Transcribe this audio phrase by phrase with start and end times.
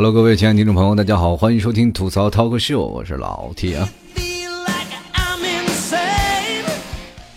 [0.00, 3.86] Hello，各位亲爱的听众朋友，大家好，欢迎收听吐槽 Talk Show，我是老铁。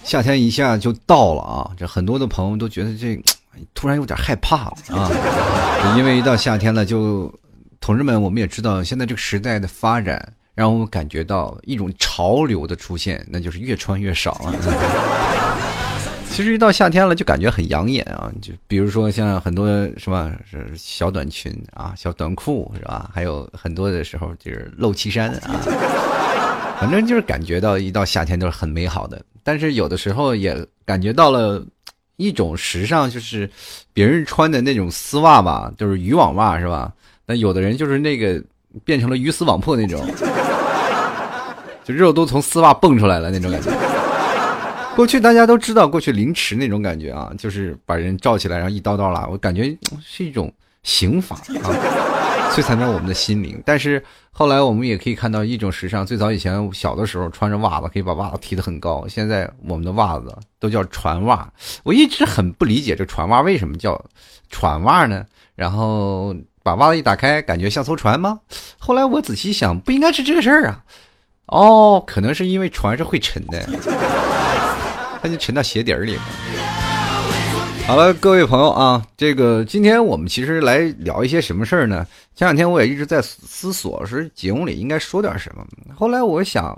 [0.05, 3.21] 夏天一下就到了啊，这很多的朋友都觉得这
[3.75, 5.11] 突然有点害怕了啊，
[5.97, 7.29] 因为一到夏天了，就
[7.81, 10.25] 同志们，我们也知道现在这个时代的发展，
[10.55, 14.53] 让我们感觉到一种潮流的出现，那就是越穿越少了。
[16.33, 18.27] 其实一到夏天了，就感觉很养眼啊！
[18.41, 23.07] 就比如说像很多什么是小短裙啊、小短裤是吧？
[23.13, 25.61] 还有很多的时候就是露脐衫啊，
[26.79, 29.23] 反正就是感觉到一到夏天都是很美好的。
[29.43, 31.63] 但是有的时候也感觉到了
[32.15, 33.47] 一种时尚，就是
[33.93, 36.91] 别人穿的那种丝袜吧，就是渔网袜是吧？
[37.27, 38.43] 那有的人就是那个
[38.83, 40.03] 变成了鱼死网破那种，
[41.85, 43.69] 就肉都从丝袜蹦出来了那种感觉。
[44.95, 49.27] 过去大家都知道，过去凌迟那种感觉啊，就是把人罩起来，然后一刀刀拉。
[49.27, 51.67] 我感觉是一种刑法啊，
[52.51, 53.61] 摧残着我们的心灵。
[53.65, 61.51] 但是后来我们也可以看到一种时尚，最早以前小的时候穿着袜子可以把袜子提得很高，现在我们的袜子都叫船袜。
[61.83, 63.99] 我一直很不理解这船袜为什么叫
[64.49, 65.25] 船袜呢？
[65.55, 68.39] 然后把袜子一打开，感觉像艘船吗？
[68.77, 70.83] 后来我仔细想，不应该是这个事儿啊。
[71.47, 73.67] 哦，可能是因为船是会沉的。
[75.23, 76.21] 它就沉到鞋底儿里了。
[77.87, 82.05] 好了，各位朋友啊，这个今天我们其实来聊一些什么事儿呢？
[82.35, 85.65] 前两天我也一直在思索，说节目里应该说点什么。
[85.95, 86.77] 后来我想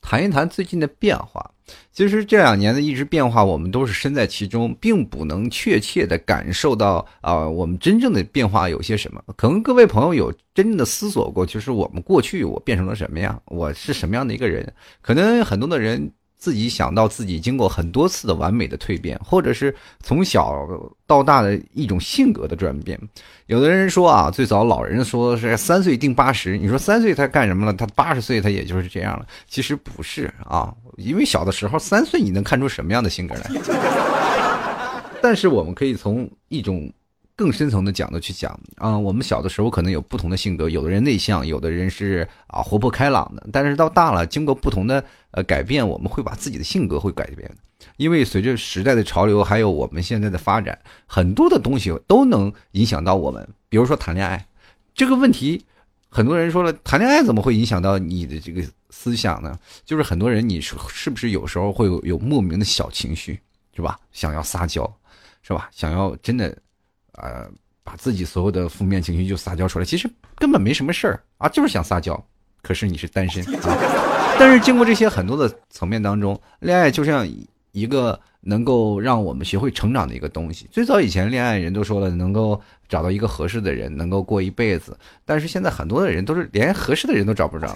[0.00, 1.50] 谈一谈最近的变化。
[1.92, 9.20] 其实这两年的一直变化，我们都是身在其中，并不能确切的感受到啊，我们真正的变化有些什么。
[9.36, 14.72] 可能各位朋友有真正的思索过，就是我们过去我变成了什么样，我是什么样的一个人？
[15.00, 16.12] 可能很多的人。
[16.38, 20.66] 自己想到自己经过很多次的完美的蜕变，或者是从小
[21.06, 22.98] 到大的一种性格的转变。
[23.46, 27.72] 有的人说啊，最早老人说是三岁定八十，你说三岁他干什么了？
[27.74, 29.26] 他八十岁他也就是这样了。
[29.48, 33.50] 其实不是啊，因为小的时候三岁你能看出什么样的性格来？
[35.20, 36.90] 但是我们可以从一种。
[37.38, 43.46] 更深层的角度去讲啊，我们小的时候可能有不同的性格，有的人内向，有的人是啊活泼开朗的。
[43.52, 47.48] 但是到大了，经过不同的呃改变，我们会把自己的性格会改变。
[47.96, 50.76] 因为随着时代的潮流，还有我们现在的发展，
[51.06, 53.48] 很多的东西都能影响到我们。
[53.68, 54.44] 比如说谈恋爱
[54.92, 55.64] 这个问题，
[56.08, 59.56] 很多人说了，谈恋爱怎么会影响到你的这个思想呢？
[59.84, 63.38] 就是很多人，你说是不是有时候会有有莫名的小情绪，
[63.76, 63.96] 是吧？
[64.10, 64.92] 想要撒娇，
[65.42, 65.70] 是吧？
[65.72, 66.52] 想要真的。
[67.20, 67.48] 呃，
[67.84, 72.18] 把自己所有的负面情绪就撒娇出来，其实根本没什么事儿啊，就是想撒娇。
[72.62, 73.76] 可是你是单身 啊，
[74.38, 77.26] 但是经过这些很多的层面当中，恋爱就像
[77.72, 80.68] 一个能够让我们学会成长的一个东西。
[80.72, 84.98] 最早以前恋爱人都说了，能够找到一个合适的人，能够过一辈子。
[85.24, 87.74] 但是现在很多的人都是连合适的人都找不着。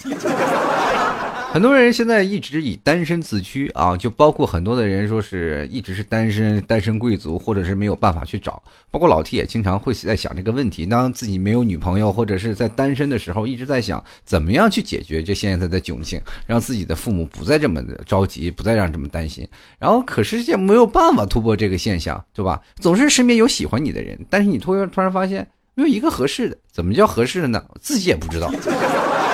[1.53, 8.63] 很多人现在一直以单身自居啊，就包括很多的人说是一直是单身，单身贵族，或者是没有办法去找。
[8.91, 19.47] 包括老 T 也经常会在想这个问题：当自己没有女朋友，或者是在单身的时候，一直在想怎么样去解决这现在的窘境，让自己的父母不再这么着急，不再让这么担心。
[19.79, 22.63] 然后可是也没有办法突破这个现象，对吧？
[22.77, 27.63] 总是身边有喜欢你的人，但是你突然突然发现没有一个合适的，怎么叫合适的呢？
[27.79, 28.51] 自己也不知道。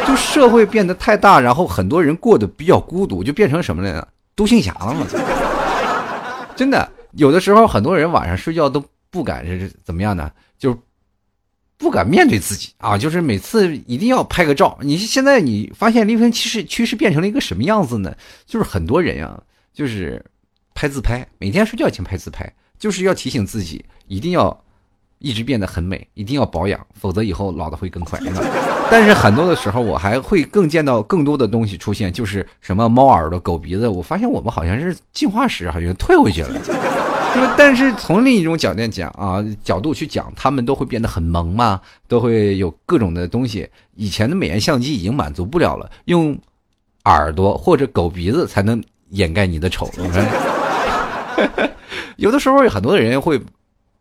[0.08, 4.08] 就社会变得太大，然后很多人过得比较孤独，就变成什么了呢？
[4.34, 5.06] 独行侠了嘛。
[6.56, 10.32] 真的，有的时候很多人晚上睡觉都不敢是怎么样呢？
[10.58, 10.78] 就是
[11.76, 14.78] 不敢面对自己啊，就是每次一定要拍个照。
[14.80, 18.16] 你现在你发现离婚趋势趋势变成了一个什么样子呢？
[18.46, 19.38] 就是很多人呀，
[19.74, 20.24] 就是
[20.74, 24.64] 拍自拍，每天睡觉前拍自拍，就是要提醒自己一定要。
[25.18, 28.20] 一直变得很美，一定要保养，否则以后老的会更快。
[28.90, 33.86] 但是很多的时候，我还会更见到更多的东西出现，就是什么猫耳朵、狗鼻子。
[33.86, 36.58] 我发现我们好像是进化史，好像退回去了。
[37.58, 41.78] 但是从另一种角度讲啊，角度去讲，他们都会变得很萌嘛，
[42.08, 43.68] 都会有各种的东西。
[43.96, 46.38] 以前的美颜相机已经满足不了了，用
[47.04, 49.90] 耳朵或者狗鼻子才能掩盖你的丑。
[52.16, 53.38] 有的时候，很多的人会。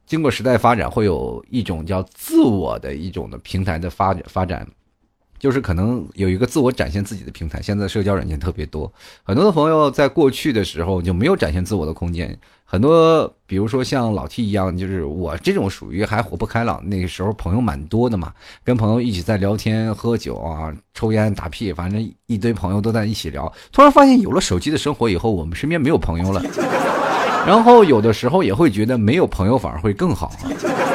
[0.08, 4.66] 经过时代发展，会有一种叫自我的一种的平台的发展发展，
[5.38, 7.62] 就是可能有一个自我展现自己的平台。
[7.62, 8.92] 现在社交软件特别多，
[9.24, 12.36] 很多的朋友在过去的时候就没有展现自我的空间。
[12.70, 18.34] 很多，比如说像老 T 一样，就是我这种属于还活泼开朗，那个时候朋友蛮多的嘛，
[18.64, 23.52] 跟朋友一起在聊天、喝酒啊、抽烟、打屁，反正一堆朋友都在一起聊。
[23.72, 26.42] 突然发现有了手机的生活以后，我们身边没有朋友了。
[27.48, 30.34] 然后有的时候也会觉得没有朋友反而会更好，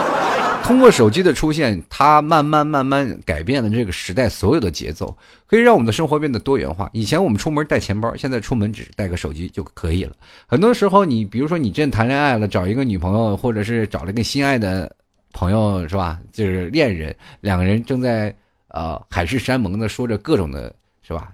[0.63, 5.17] 通过手机的出现，它慢慢慢慢改变了这个时代所有的节奏，
[5.47, 6.91] 可以让我们的生活变得多元化。
[6.93, 10.15] 以前我们出门带钱包，现在出门只带个手机就可以了。
[10.47, 14.95] 很多时候，你比如说你真谈恋爱了，找一个女朋友，或者是找了个心爱的
[15.33, 16.21] 朋友，是吧？
[16.33, 18.35] 就是恋人，两个人正在
[18.69, 20.71] 呃海誓山盟的说着各种的，
[21.03, 21.33] 是吧？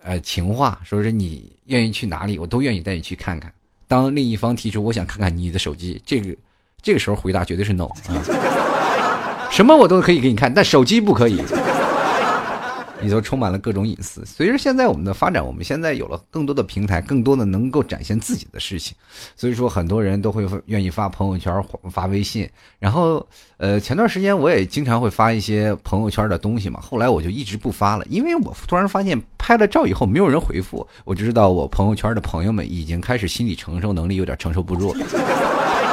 [0.00, 3.52] 呃，情话，说是你愿意去哪里，我都愿意带你去看看。
[3.88, 6.36] 当另一方提出我想看看你的手机，这个。
[6.80, 8.22] 这个时候回答绝对是 no 啊，
[9.50, 11.42] 什么我都可以给你看，但手机不可以。
[13.00, 14.24] 里头充满了各种隐私。
[14.26, 18.96] 随着现在我们的发展，我们现在有了更多的平台，更多的能够展现自己的事情，
[19.36, 22.48] 所以说很多人都会愿意发朋友圈、发微信。
[22.78, 34.94] 然后，呃，前段时间我也经常会发一些朋友圈的东西嘛，后来我就一直不发了，因为我突然发现拍了照以后没有人回复，我就知道我朋友圈的朋友们已经开始心理承受能力有点承受不住。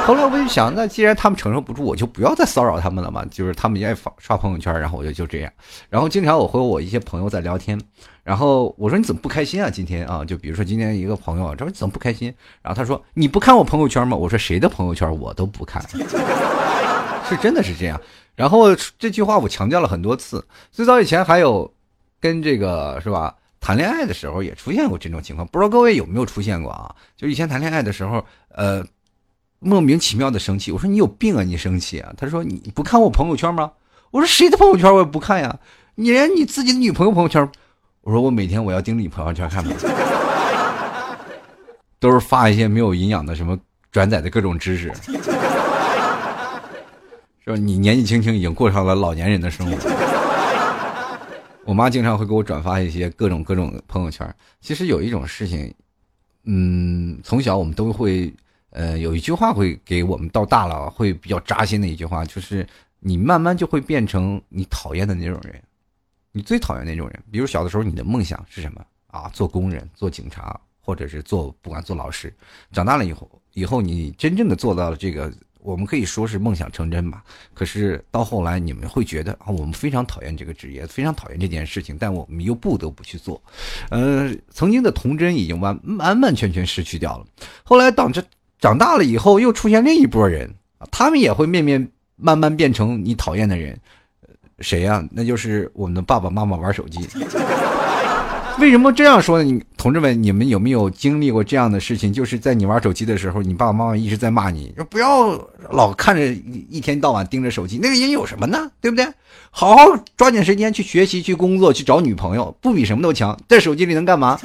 [0.06, 3.24] 后来我就想，那既然他们承受不住，我就不要再骚扰他们了嘛。
[3.28, 5.52] 就是他们也爱发刷朋友圈，然后我就就这样。
[5.90, 7.76] 然后经常我和我一些朋友在聊天，
[8.22, 9.68] 然后我说你怎么不开心啊？
[9.68, 12.32] 今天啊，就比如说今天一个朋友，这怎么不开心？
[12.62, 14.16] 然后他说你不看我朋友圈吗？
[14.16, 15.82] 我说谁的朋友圈我都不看，
[17.28, 18.00] 是真的是这样。
[18.36, 20.46] 然后这句话我强调了很多次。
[20.70, 21.68] 最早以前还有
[22.20, 23.34] 跟这个是吧？
[23.58, 26.94] 谈恋爱的时候也出现过这种情况，不知道各位有没有出现过啊？
[27.16, 28.86] 就以前谈恋爱的时候，呃。
[29.66, 31.42] 莫名其妙的生气，我说你有病啊！
[31.42, 32.14] 你生气啊？
[32.16, 33.72] 他说你不看我朋友圈吗？
[34.12, 35.58] 我说谁的朋友圈我也不看呀！
[35.96, 37.50] 你连你自己的女朋友朋友圈，
[38.02, 39.72] 我说我每天我要盯着你朋友圈看吗？
[41.98, 43.58] 都是发一些没有营养的什么
[43.90, 44.92] 转载的各种知识，
[47.44, 47.56] 是吧？
[47.56, 49.76] 你年纪轻轻已经过上了老年人的生活。
[51.64, 54.32] 我妈经常会给我转发一些各种各种朋友圈。
[54.60, 55.74] 其实有一种事情，
[56.44, 58.32] 嗯，从小我们都会。
[58.76, 62.64] 呃，有一句话会给我们到大了会比较扎心的一句话，就是
[63.00, 65.62] 你慢慢就会变成你讨厌的那种人，
[66.30, 67.22] 你最讨厌那种人。
[67.30, 69.30] 比如小的时候你的梦想是什么啊？
[69.32, 72.30] 做工人、做警察，或者是做不管做老师。
[72.70, 77.24] 长大了以后，以后你真正的做到了这个，我们可以说是梦想成真吧。
[77.54, 83.42] 可是到后来你们会觉得啊，我们非常讨厌这个职业，非常讨厌这件事情，但我们又不得不去做。
[83.88, 87.26] 呃，曾经的童真已经完完完全全失去掉了。
[87.64, 88.22] 后来当这。
[88.60, 90.50] 长大了以后，又出现另一波人
[90.90, 93.78] 他们也会面面慢慢变成你讨厌的人，
[94.60, 95.04] 谁呀？
[95.10, 97.00] 那就是我们的爸爸妈妈玩手机。
[98.58, 99.44] 为什么这样说呢？
[99.44, 102.10] 你同志们，你们有没有经历过这样的事情？
[102.10, 105.38] 就是在你玩手机的时候，你爸爸妈妈一直在骂你，说不要
[105.70, 106.26] 老看着
[106.70, 108.70] 一天到晚盯着手机，那个人有什么呢？
[108.80, 109.06] 对不对？
[109.50, 113.38] 好好抓紧时间去学习、去工作、去找女朋友，不比什么都强。
[113.46, 114.38] 在手机里能干嘛？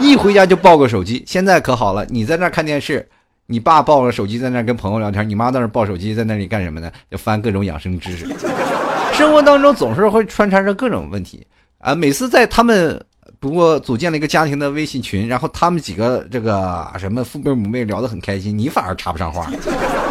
[0.00, 3.08] 一回家就抱个手机，现在可好了，你在那看电视，
[3.46, 6.90] 你爸抱着手机在那跟朋友聊天，你妈在那抱手机在那里干什么呢？
[7.10, 8.26] 就翻各种养生知识。
[9.14, 11.46] 生活当中总是会穿插着各种问题
[11.78, 11.94] 啊。
[11.94, 13.00] 每次在他们
[13.38, 19.50] 不过组建了一个家庭的微信群，然后他们几个这个什么父辈母辈聊得很开心，你反而插不上话，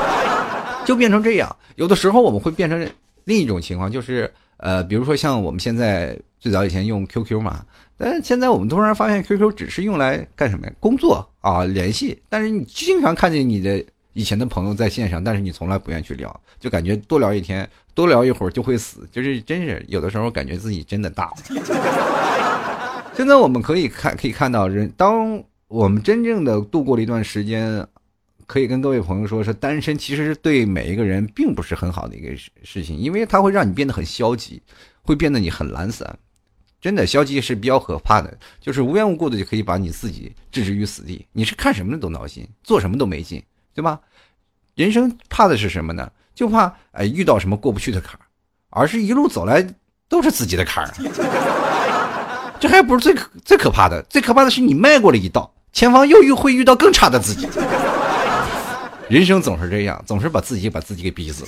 [0.86, 1.54] 就变成这样。
[1.76, 2.90] 有的时候我们会变成
[3.26, 7.62] 另一种情况，就是呃，比如说像我们现在最早以前用 QQ 嘛。
[7.98, 10.74] 但是现在我们突然发现，QQ 只是用来干什么呀？
[10.80, 12.22] 工作啊，联系。
[12.28, 13.84] 但是你经常看见你的
[14.14, 19.08] 以前的朋友在线上，但是你从来不愿意去聊，就感觉多聊一天，多聊一会儿就会死。
[19.12, 21.34] 就是真是有的时候感觉自己真的大了。
[23.16, 27.86] 现在我们可以看，可以看到，人当我们真正的度过了一段时间，
[28.48, 34.62] 可以跟各位朋友说，是单身其实是对每一个人并不是很好的一个事事情，因为它会让你变得很消极，
[35.04, 36.18] 会变得你很懒散。
[36.84, 41.26] 真的消极是比较可怕的，就是无缘无故的就可以把你自己置之于死地。
[41.32, 43.42] 你是看什么都闹心，做什么都没劲，
[43.74, 43.98] 对吧？
[44.76, 46.12] 人生怕的是什么呢？
[46.36, 48.28] 就怕哎遇到什么过不去的坎儿，
[48.70, 49.66] 而是一路走来
[50.10, 50.92] 都是自己的坎儿。
[52.60, 57.48] 这还不是最最可怕的，最可怕的是你迈过了一道，前方又遇会遇到更差的自己。
[59.08, 61.46] 人生总是这样，总是把自己把自己给逼死。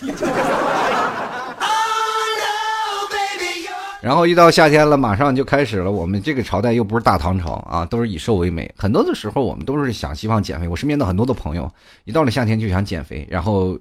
[4.05, 5.89] 然后一到夏天了，马上就开始了。
[5.91, 8.71] 我们这个朝代又不是大唐朝啊，都是以瘦为美。
[8.77, 10.67] 很多的时候，我们都是想希望减肥。
[10.67, 11.67] 我身边的很多的朋友，
[12.03, 13.75] 一到了夏天就想减肥，然后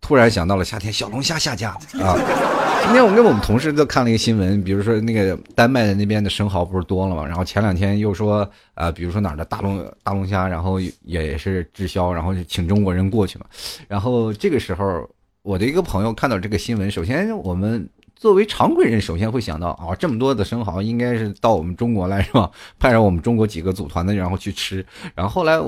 [0.00, 2.18] 突然想到了夏天小龙虾下架啊。
[2.86, 13.46] 今天我跟我们同事都看了一个新闻，比如说那个丹麦的那边的生蚝不是多了嘛，然后前两天又说啊，比如说哪儿的大龙大龙虾，然后也是滞销，然后就请中国人过去嘛。
[13.86, 15.08] 然后这个时候，
[15.42, 17.88] 我的一个朋友看到这个新闻，首先我们。
[18.22, 22.48] 作为常规人，首先会想到啊，这么多的生蚝应该是到我们中国来是吧？
[22.78, 24.86] 派上我们中国几个组团的，然后去吃。
[25.16, 25.60] 然后后来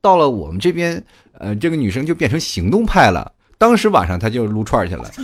[0.00, 1.04] 到了我们这边，
[1.40, 3.32] 呃，这个女生就变成行动派了。
[3.58, 5.10] 当时晚上她就撸串去了。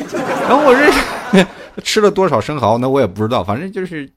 [0.49, 1.47] 然后我这
[1.81, 4.11] 吃了多少生蚝，那我也不知道，反正就是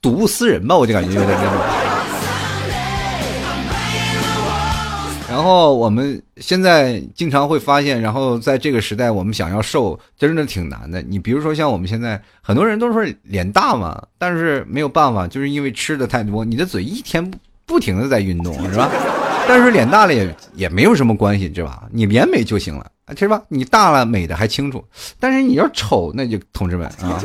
[0.00, 1.93] 睹物思人吧，我就感觉有点那种。
[5.34, 11.02] 然后我们现在经常会发现，然后在这个时代，我们想要瘦，真的挺难的。
[11.02, 17.36] 你比如说像我们现在很多人都说脸大嘛，但是没有办法，就是因为吃的太多，你的嘴一天不
[17.66, 18.88] 不停的在运动，是吧？
[19.48, 21.82] 但是脸大了也也没有什么关系，是吧？
[21.90, 23.42] 你脸美就行了，是吧？
[23.48, 24.84] 你大了美的还清楚，
[25.18, 27.20] 但是你要丑，那就同志们啊，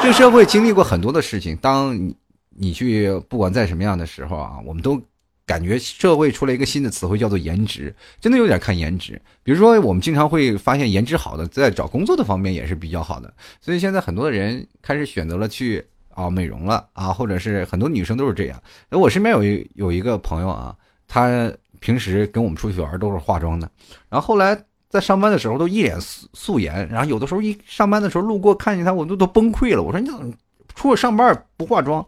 [0.00, 2.14] 这个社会经历过很多的事情，当你
[2.56, 5.02] 你去不管在什么样的时候啊，我们都。
[5.50, 9.20] 感觉社会出来一个新的词汇叫做颜值，真的有点看颜值。
[9.42, 13.34] 比如说，我们经常会发现颜值好的，在找工作的方面也是比较好的。
[13.60, 18.62] 所以现在很多的人开始选择了去啊美容了啊，或者是很多女生都是这样。
[18.88, 20.72] 那我身边有一有一个朋友啊，
[21.08, 23.68] 他平时跟我们出去玩都是化妆的，
[24.08, 24.56] 然后后来
[24.88, 29.82] 在上班的时候都一脸素素颜，然后有的时候一上班的时候路过看见他，我都都崩溃了。
[29.82, 30.32] 我说你怎么
[30.76, 32.06] 出去上班不化妆？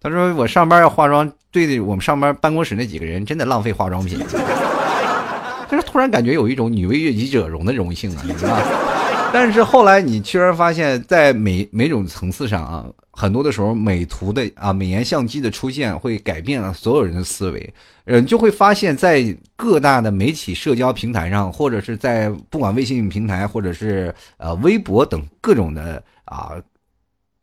[0.00, 1.32] 他说我上班要化妆。
[1.62, 4.18] 对我们上班办公室那几个人真的浪费化妆品，
[5.70, 8.58] 就是突然感觉有一种女为悦己者容的荣幸啊，你知道
[9.32, 17.74] 但是后来你居然发现，在每每种层次上啊，很多的时候美图的啊美颜相机的出现会改变了所有人的思维，
[18.06, 26.52] 嗯，就会发现，在各大的媒体社交平台上，或者是在不管微信平台，或者是呃微博等各种的啊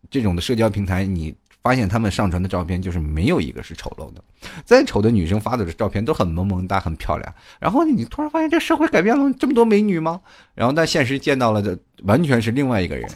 [0.10, 1.34] 这种的社交平台，你。
[1.64, 4.24] 发现他们上传的照片就是没有一个是丑陋的，
[4.66, 7.34] 再丑的女生发的照片都很萌萌哒，很漂亮。
[7.60, 10.20] 然后你突然发现这社会改变了这么多美女吗？
[10.56, 13.08] 然后但现实见到了的完全是另外一个人，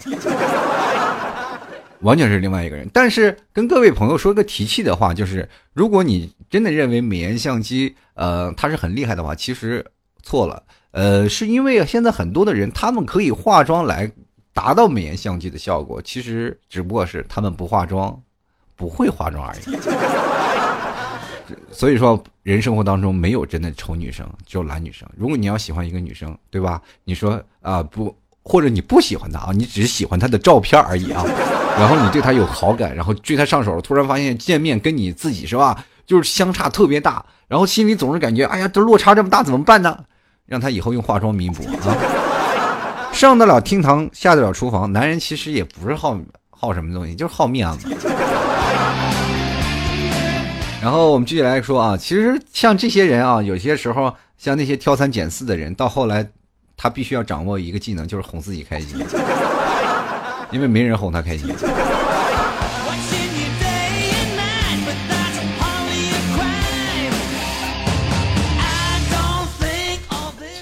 [2.02, 2.88] 完全是另外一个人。
[2.94, 9.84] 但是跟各位朋友说个提气的话，就是如果你真的认为美颜相机呃它是很厉害的话，其实
[10.22, 10.62] 错了。
[10.92, 14.12] 呃，是因为现在很多的人他们可以化妆来
[14.54, 18.22] 达到美颜相机的效果，其实只不过是他们不化妆。
[18.75, 19.77] 不会化妆而已，
[21.72, 25.08] 所以说人生活当中没有真的丑女生，只有懒女生。
[25.17, 26.82] 如果你要喜欢一个女生，对吧？
[27.03, 31.24] 你说啊不，或者你不喜欢她啊，你只是喜欢她的照片而已啊。
[31.77, 39.98] 然后你对她有好感，然后追她上手，突然发现见面跟你自己是吧，就是相差特别大，然后心里总是感觉哎呀，这落差这么大怎么办呢？
[40.46, 41.96] 让她以后用化妆弥补啊。
[43.12, 46.17] 上得了厅堂，下得了厨房，男人其实也不是好
[46.50, 47.88] 好什么东西，就是好面子。
[50.86, 56.30] 然后我们具体来说啊，其实像这些人啊，有些时候像那些挑三拣四的人，到后来
[56.77, 59.04] 他必须要掌握一个技能，就是哄自己开心，
[60.51, 61.51] 因为没人哄他开心。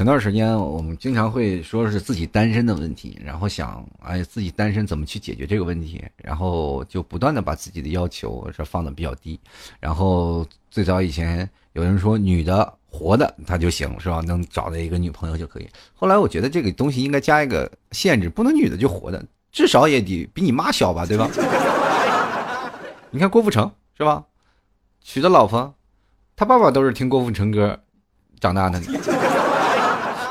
[0.03, 9.39] 前段时间我们经常会说是自己单身的问题，然后想哎自己单身怎么去解决这个问题，然后就不断的把自己的要求是放的比较低，
[9.79, 15.69] 然后最早以前有人说女的活的她就行是吧，能找到一个女朋友就可以。
[15.93, 21.29] 后来我觉得这个东西应该加一个限制，不能女的就活的，至少也得比你妈小吧，对吧？
[23.09, 24.21] 你看郭富城是吧，
[24.99, 25.73] 娶的老婆，
[26.35, 27.79] 他爸爸都是听郭富城歌
[28.41, 28.81] 长大的。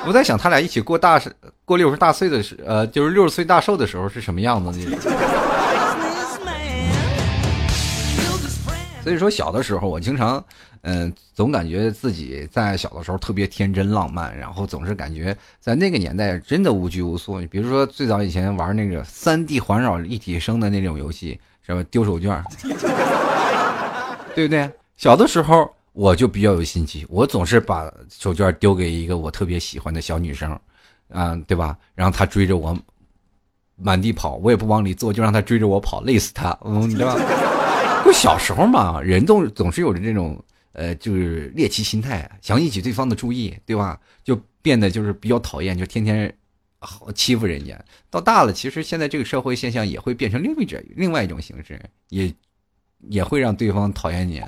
[0.05, 1.21] 我在想，他俩一起过大
[1.65, 4.97] 过六十大岁的时，呃，就是六十岁大寿的时候是什么样子呢？
[9.05, 10.45] 所以说，小的时候我经常，
[10.83, 17.41] 嗯，总感觉自己在小的时候特别天真浪漫，然后总是感觉在那个年代真的无拘无束。
[17.41, 21.85] 你比如说，最早以前玩那个三 D 环绕立体声的那种游戏，什么？
[21.85, 22.43] 丢手绢，
[24.35, 24.69] 对不对？
[24.97, 25.73] 小的时候。
[25.93, 30.59] 我就比较有心机，我总是把手绢丢给一个我特别喜欢的小女生，
[31.09, 31.77] 啊，对吧？
[31.95, 32.75] 然后她追着我
[33.77, 37.15] 满地跑，我也不往里坐，就让她追着我跑，累死她，嗯，对吧？
[38.05, 44.01] 就小时候嘛，人总总是有着这种呃，就是猎奇心态，想引起对方的注意，对吧？
[44.25, 46.35] 就变得就是比较讨厌，就天天
[46.79, 47.79] 好欺负人家。
[48.09, 52.35] 到大了，其实现在这个社会现象也会变成另一种另外一种形式，也。
[53.09, 54.41] 也会让对方讨厌你，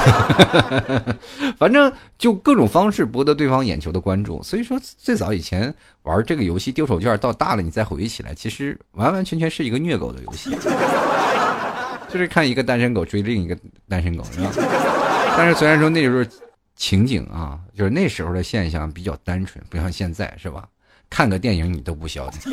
[1.58, 4.42] 反正就各种方式博得对方眼球的关注。
[4.42, 10.50] 所以说，最早以前玩这个游戏丢手绢，到大了你再回忆起来，其实完完全全是一个虐狗的游戏，
[12.08, 13.56] 就是看一个单身狗追另一个
[13.88, 14.50] 单身狗，是吧？
[15.36, 16.24] 但是虽然说那时候
[16.74, 20.64] 情景啊，就是那时候的现象比较单纯，不像现在，是吧？
[21.08, 22.52] 看个电影你都不消停，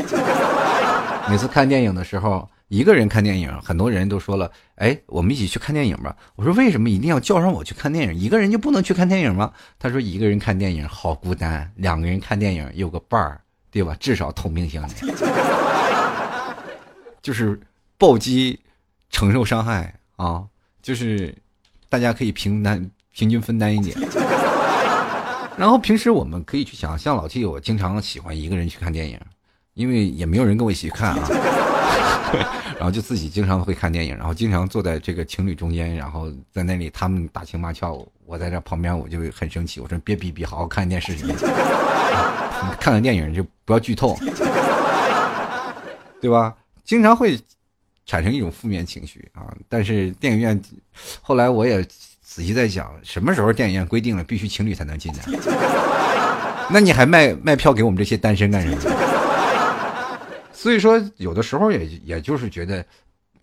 [1.29, 2.47] 每次看电影的时候。
[2.69, 8.15] 一个人看电影，很多人都说了：“哎，我们一起去看电影吧。”我说：“为什么一定要叫上我去看电影？
[8.15, 13.39] 一个人就不能去看电影吗？”他说：“一个人看电影好孤单，两个人看电影有个伴儿
[13.71, 13.95] 对吧？
[13.99, 15.13] 至少同病相怜，
[17.23, 17.57] 就是
[17.97, 18.59] 暴击
[19.09, 20.43] 承受伤害啊，
[20.81, 21.33] 就是
[21.87, 23.97] 大家可以平担平均分担一点。
[25.55, 29.17] 然后平时我们可以去想，像老 T，我经常喜欢一个人去看电影，
[29.73, 31.29] 因为也没有人跟我一起看啊。
[32.77, 41.25] 然后就自己经常会看电影，然后经常坐在这个情侣中间，然后在那里他们打情骂俏，我在这旁边我就很生气，我说别逼逼，好好看电视去，
[42.77, 44.17] 看 看电影就不要剧透，
[46.21, 46.53] 对吧？
[46.83, 47.39] 经常会
[48.05, 49.53] 产生一种负面情绪啊。
[49.67, 50.61] 但是电影院
[51.21, 51.83] 后来我也
[52.21, 55.23] 仔细在想，什么时候电影院规定了必须情侣才能进来？
[56.69, 58.77] 那你还卖卖票给我们这些单身干什么？
[60.57, 62.83] 所以说，有的时候也也就是觉得，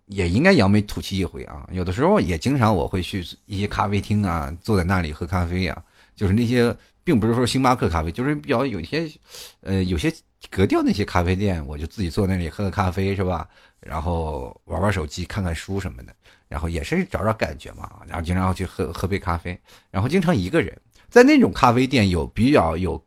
[0.06, 1.64] 也应该扬眉吐气一回啊。
[1.71, 5.85] 有的时候也经常我会去一些咖啡厅啊，坐在那里喝咖啡呀。
[6.16, 9.09] 就是那些，并不是说星巴克咖啡，就是比较有些，
[9.61, 10.12] 呃，有些
[10.50, 13.49] 格调那些咖啡店，我就自己坐那里喝个咖啡是吧？
[13.78, 16.12] 然后玩玩手机，看看书什么的，
[16.49, 17.88] 然后也是找找感觉嘛。
[18.09, 19.56] 然后经常要去喝喝杯咖啡，
[19.92, 20.76] 然后经常一个人
[21.09, 23.00] 在那种咖啡店有比较有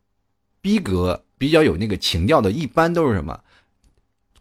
[0.62, 3.38] 逼格、比较有那个情调的，一般都是什么？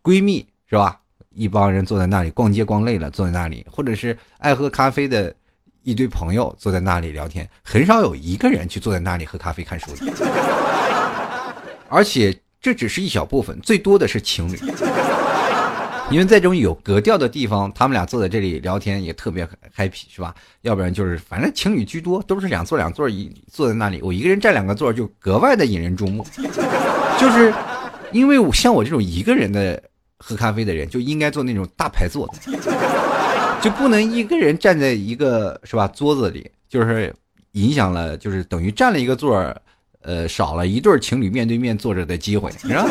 [0.06, 1.00] 闺蜜是吧？
[1.34, 5.34] 一帮人坐在那里逛街逛累了，坐在那里，或者是爱喝咖啡的
[5.82, 10.12] 一堆朋友坐在那里聊天，很少有一个人去坐在那里喝咖啡看书的。
[11.90, 14.58] 而且这只是一小部分，最多的是情侣，
[16.10, 19.46] 因为在这种有格调的地方，他们俩坐在这里聊天也特别
[19.76, 20.34] happy，是吧？
[20.62, 26.26] 要不然就是反正情侣居多，都是两座两座一坐在那里，我一个人占两个座就格外的引人注目，
[27.20, 27.52] 就是
[28.10, 29.82] 因为我像我这种一个人的。
[30.18, 32.32] 喝咖啡的人就应该坐那种大排座，
[33.60, 37.14] 就不能一个人站在一个是吧桌子里，就是
[37.52, 39.60] 影响了，就是等于占了一个座儿，
[40.02, 42.86] 呃，少了一对情侣面对面坐着的机会，是吧？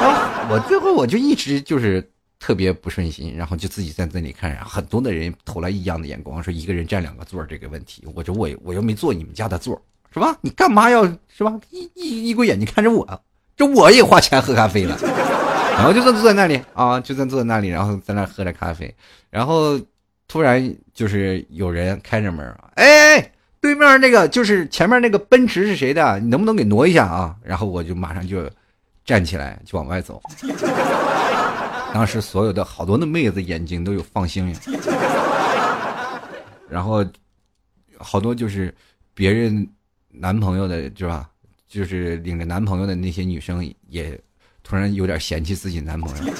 [0.00, 2.06] 然后我最后我就一直就是
[2.40, 9.80] 特别不顺心，然后就自己在那里看，很多的人投来异样的眼光，说一个人占两个座这个问题，我说我我又没坐你们家的座
[10.12, 10.36] 是吧？
[10.40, 11.58] 你干嘛要是吧？
[11.70, 13.22] 一一一鬼眼睛看着我，
[13.56, 14.98] 这我也花钱喝咖啡了。
[15.74, 18.94] 然后就坐坐在那里啊，就在坐在那里，然后在那喝着咖啡，
[19.30, 19.80] 然后
[20.28, 26.20] 突然就是有人开着门，哎，对面那个就是前面那个奔驰是谁的？
[26.20, 27.34] 你能不能给挪一下啊？
[27.42, 28.48] 然后我就马上就
[29.04, 30.22] 站起来就往外走。
[31.92, 34.78] 当时所有的好多的妹子眼睛都有放星星，
[36.68, 37.04] 然后
[37.98, 38.72] 好多就是
[39.14, 39.68] 别人
[40.10, 41.28] 男朋友的是吧？
[41.66, 44.18] 就是领着男朋友的那些女生也。
[44.62, 46.32] 突然有点嫌弃自己男朋友，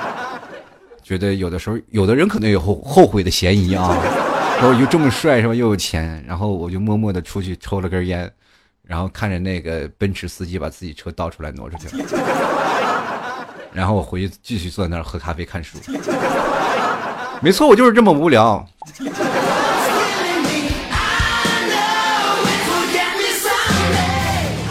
[1.02, 3.96] 觉得有的时候有的人可能有后后悔的嫌疑啊。
[4.60, 5.54] 说又这么帅是吧？
[5.54, 8.28] 又有钱，然后我就默默的出去抽了根烟，
[8.82, 11.86] 然后看着那个奔驰司机把自己车倒出来挪出去，
[13.72, 15.78] 然后我回去继续坐在那儿喝咖啡看书。
[17.40, 18.66] 没错，我就是这么无聊。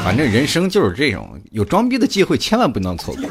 [0.08, 3.24] 反正人生就是这种，有装逼的机会千万不能错过。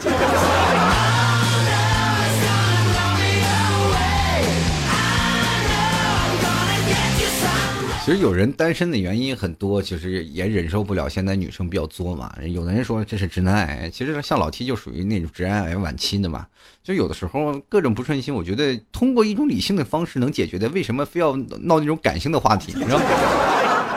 [8.04, 12.30] 其实有人单身的原因很多，其实也忍受不了现在女生比较作嘛。
[12.46, 16.46] 有的人说这是直男癌，其实像老 T 就属于那种直男癌晚期的嘛。
[16.84, 22.74] 就有的时候各种不顺心，我觉得通过一种理性的方式能解决的，为什么非要闹那种感性的话题？
[22.76, 23.00] 你知道？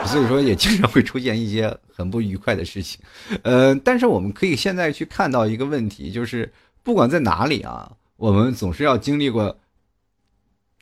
[0.06, 3.00] 所以说也经常会出现一些很不愉快的事情，
[3.42, 9.56] 呃，但是我们可以现在去看到一个问题，就是不管在哪里啊，我们总是要经历过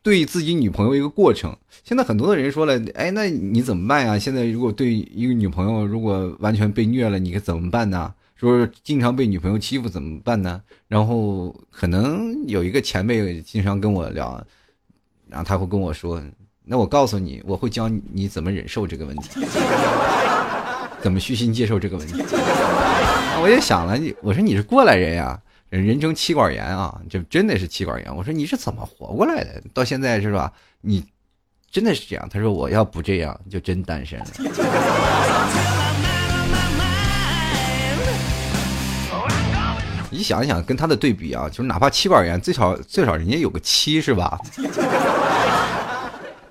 [0.03, 1.55] 对自己女朋友一个过程。
[1.85, 4.19] 现在很多的人说了，哎，那你怎么办呀？
[4.19, 8.15] 现在如果对一个女朋友如果完全被虐了，你该怎么办呢？
[8.37, 10.63] 说经常被女朋友欺负怎么办呢？
[10.87, 14.43] 然后可能有一个前辈经常跟我聊，
[15.29, 16.23] 然后他会跟我说。
[16.71, 19.41] 那我告诉你，我会教你怎么忍受这个问题，
[21.01, 22.23] 怎么虚心接受这个问题。
[23.41, 28.15] 我也想了，你我说你是过来人呀，人称妻管严啊，就真的是妻管严。
[28.15, 29.63] 我说你是怎么活过来的？
[29.73, 30.53] 到现在是吧？
[30.83, 31.03] 你
[31.71, 32.29] 真的是这样？
[32.31, 34.27] 他说我要不这样，就真单身了。
[40.11, 44.39] 你想一想，跟他的对比啊，就是哪怕妻管严，最少最少人家有个妻是吧？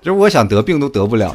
[0.00, 1.34] 就是我想得病都得不了。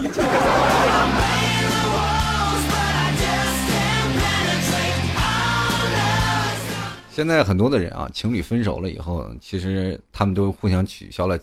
[7.12, 11.38] 现在很多的人啊，情侣分手了以后，其实他们都互相取消了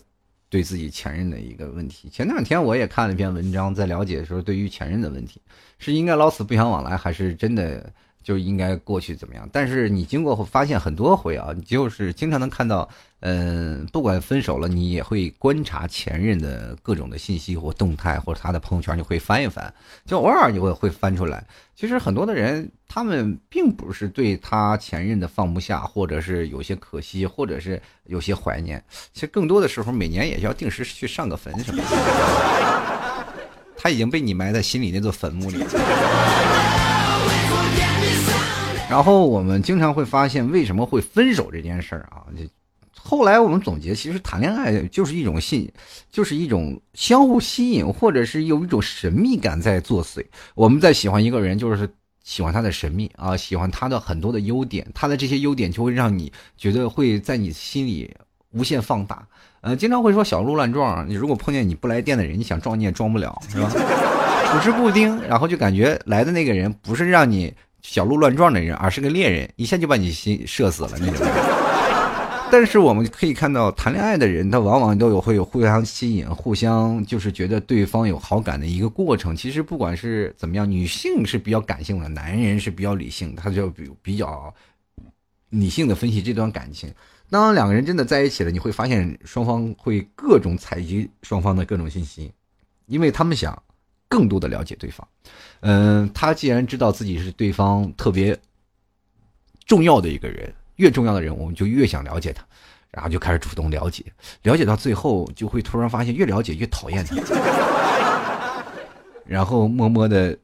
[0.49, 2.09] 对自己前任的一个问题。
[2.09, 5.39] 前两天我也看了一篇文章，在了解说对于前任的问题，
[5.79, 7.89] 是应该老死不相往来，还是真的
[8.23, 9.49] 就应该过去怎么样？
[9.51, 12.87] 但是你经过后发现很多回啊，你就是经常能看到，
[13.21, 19.73] 嗯，不管分手了，你也会观察前任的各种的信息或动态，或者他的朋友圈，你会翻一翻，
[20.05, 21.43] 就偶尔你会会翻出来。
[21.75, 28.83] 其实很多的人，他们并不是对他前任的放不下，或者是有些可惜，或者是有些怀念。
[29.13, 31.87] 其实更多的时候，每年也要定时去上个坟什么的。
[33.83, 35.57] 他已经被你埋在心里那座坟墓里。
[38.91, 42.27] 然后我们经常会发现，为什么会分手这件事儿啊？
[42.37, 42.43] 就
[42.93, 45.71] 后来我们总结，其实谈恋爱就是一种信，
[46.11, 50.21] 就是一种相互吸引，或者是有一种神秘感在作祟。
[50.55, 51.89] 我们在喜欢一个人，就是
[52.21, 58.13] 喜欢他的神秘啊，喜欢他的很多的优点，他的这些优点就会让你觉得会在你心里
[58.51, 59.25] 无限放大。
[59.61, 63.69] 呃，经常会说小鹿乱撞，你如果碰见你不来电的人，你想撞你也撞不了，是吧？
[64.51, 67.53] 处之不丁，然后就感觉来的那个人不是让你。
[67.81, 71.25] 小鹿乱撞的人，而是个猎人，一下就把你心射死了那种。
[72.51, 79.33] 但是我们可以看到，谈恋爱的人他往往都有会有互相吸引、互相就是觉得对方有好感的一个过程。
[79.35, 84.53] 其实不管是怎么样，女性是比较感性的，男人是比较理性，他就比比较
[85.49, 86.93] 理性的分析这段感情。
[87.29, 92.33] 当两个人真的在一起了，你会发现双方会各种采集双方的各种信息，
[92.85, 93.63] 因为他们想。
[94.11, 95.07] 更多的了解对方，
[95.61, 98.37] 嗯，他既然知道自己是对方特别
[99.65, 102.43] 重要的一个人，越重要的人，我们就越想了解他，
[102.89, 104.03] 然后就开始主动了解，
[104.43, 107.15] 了解到最后，就会突然发现越了解越讨厌他，
[109.25, 110.37] 然后默默的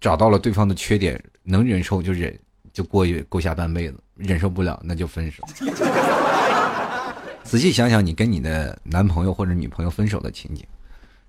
[0.00, 2.34] 找到了对方的缺点，能忍受就忍，
[2.72, 5.44] 就过过下半辈子，忍受不了那就分手。
[7.44, 10.64] 仔细想想，你跟你的男朋友或者女朋友分手的情景。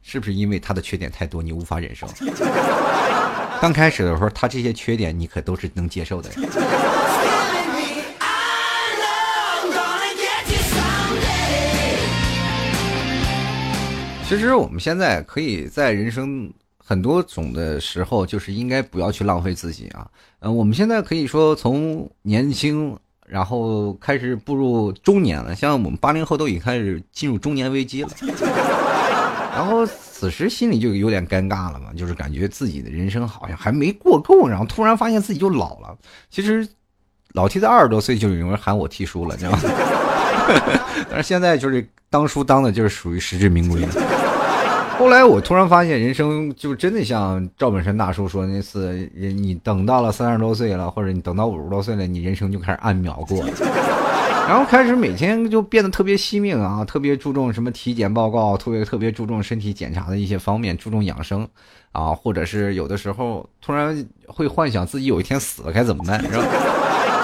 [0.10, 2.08] 是不是因为他的缺点太多，你无法忍受？
[3.60, 6.30] 刚开始的时候，他这些缺点你可都是能接受的。
[14.30, 20.08] 其实我们现在可以在人生很多种的时候，就是应该不要去浪费自己啊。
[20.40, 28.10] 嗯，我们现在可以说从年轻，然后开始步入中年了，像我们八零后都已经开始进入中年危机了。
[29.58, 35.98] 然后此时心里就有点尴尬了嘛，就是感觉自己的人生好像还没过够，然后突然发现自己就老了。
[36.30, 36.68] 其实
[37.34, 39.60] 老提到二十多岁就有人喊我提叔了，你知道吗？
[41.10, 43.84] 但是现在就是当叔当的就是属于实至名归。
[45.00, 53.52] 后来我突然发现，人生就真的像赵本山大叔说那次，人你等到了三十多岁了，或者你等到五十多岁了，你人生就开始按秒过了。
[54.48, 61.48] 然后开始每天就变得特别惜命啊，特别注重什么体检报告，特别特别注重身体检查的一些方面，注重养生
[61.92, 66.46] 啊，或者是有的时候突然会幻想自己有一天死了该怎么办，是吧？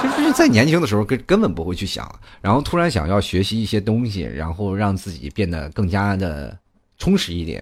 [0.17, 6.57] 其实，在年轻的时候根根本不会去想，然后突然想要学习一些东西，然后让自己变得更加的。
[6.99, 7.61] 充实一点，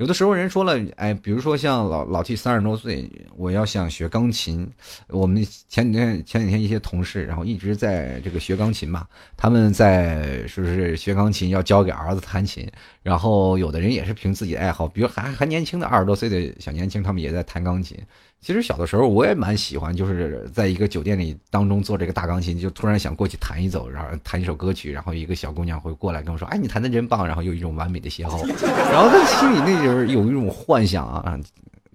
[0.00, 4.66] 有的时候人说了，哎，比如说像老老 T 三十多岁，我要想学钢琴，
[5.08, 12.66] 我们前几天前几天一些同事，然后一直在这个学钢琴嘛，他们在是不是学钢琴要教给儿子弹琴，
[13.02, 17.94] 然后有的人也是凭自己的爱好，比如还还年轻的二十多岁的小年轻，他们也在弹钢琴。
[18.40, 28.46] 其实小的时候我也蛮喜欢，就是在一个酒店里当中做这个大钢琴，就突然想过去弹一走，然后弹一首歌曲，然后一个小姑娘会过来跟我说：“哎，你弹的真棒！”然后有一种完美的邂逅，
[28.90, 31.38] 然后在心里那时候有一种幻想啊，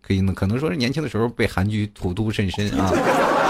[0.04, 2.92] 可以可能说是年轻的时候被韩剧荼毒甚深啊。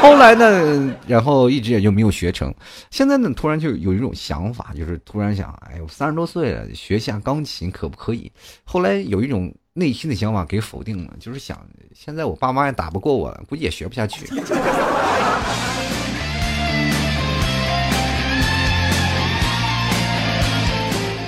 [0.01, 2.53] 后来呢，然后一直也就没有学成。
[2.91, 8.31] 现在呢，突然就有一种想法，就是突然想：“哎呦，三十多岁了，学下钢琴可不可以？”
[8.63, 9.53] 后来有一种。
[9.77, 14.25] 内心的想法给否定了，就是想现在我爸妈也打不过我，估计也学不下去。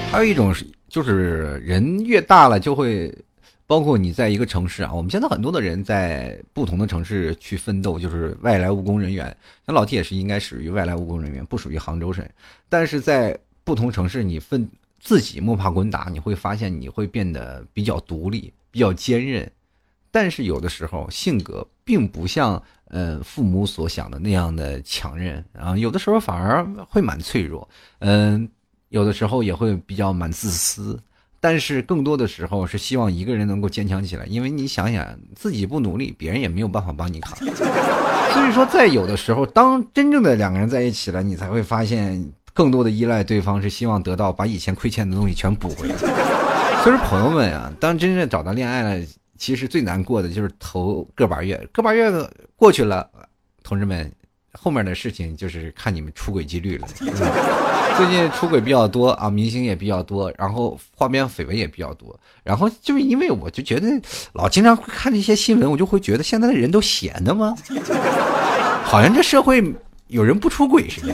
[0.10, 3.14] 还有一种是，就是人越大了，就会
[3.66, 4.94] 包括你在一个城市啊。
[4.94, 9.26] 我们现在很多的人在不同的城市去奋斗，就是外来务工人员。
[9.66, 12.32] 像老铁也是应该属于外来务工人员，不属于杭州人。
[12.70, 14.66] 但是在不同城市，你奋。
[15.00, 19.50] 自己摸爬滚打，你会发现你会变得比较独立、比较坚韧，
[20.12, 27.68] 但是有的时候性格并不像呃父母所想的那样的强韧啊，有的时候反而会蛮脆弱，
[28.00, 28.50] 嗯，
[28.90, 31.00] 有的时候也会比较蛮自私，
[31.40, 42.34] 但是更多的时候是希望一个人能够坚强起来，因为你想想自己不努力，别人也没有办法帮你扛，所以说在有的时候，当真正的两个人在一起了，你才会发现。
[42.58, 45.96] 更多的依赖对方是希望得到把以前亏欠的东西全补回来。
[46.82, 49.06] 所以说，朋友们啊，当真正找到恋爱了，
[49.38, 52.12] 其实最难过的就是头个把月，个把月
[52.56, 53.08] 过去了，
[53.62, 54.12] 同志们，
[54.54, 56.88] 后面的事情就是看你们出轨几率了。
[57.96, 62.20] 最近出轨比较多啊，明星也比较多，然后画面绯闻也比较多。
[62.44, 63.88] 然后就是因为我就觉得
[64.34, 67.56] 老经常会看这些新闻，我就会觉得现在的人都闲的吗？
[68.84, 69.64] 好像这社会
[70.08, 71.14] 有人不出轨似的。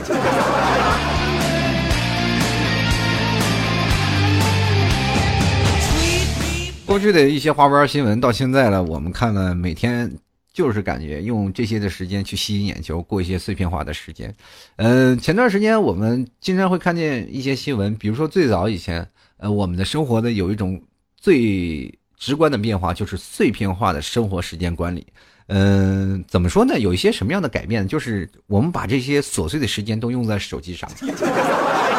[6.86, 10.10] 过去的一些花边新闻到现在了，我们看了每天
[10.52, 14.32] 就是感觉用这些的时间去吸引眼球，过一些碎片化的时间。
[14.76, 20.80] 呃，前段时间我们经常会看见一些新闻，比如说最早以前，呃，我们的生活的有一种
[21.16, 25.06] 最直观的变化，就是碎片化的生活时间管理。
[25.46, 26.78] 嗯，怎么说呢？
[26.78, 27.88] 有一些什么样的改变？
[27.88, 30.88] 就是我们把这些琐碎的时间都用在手机上，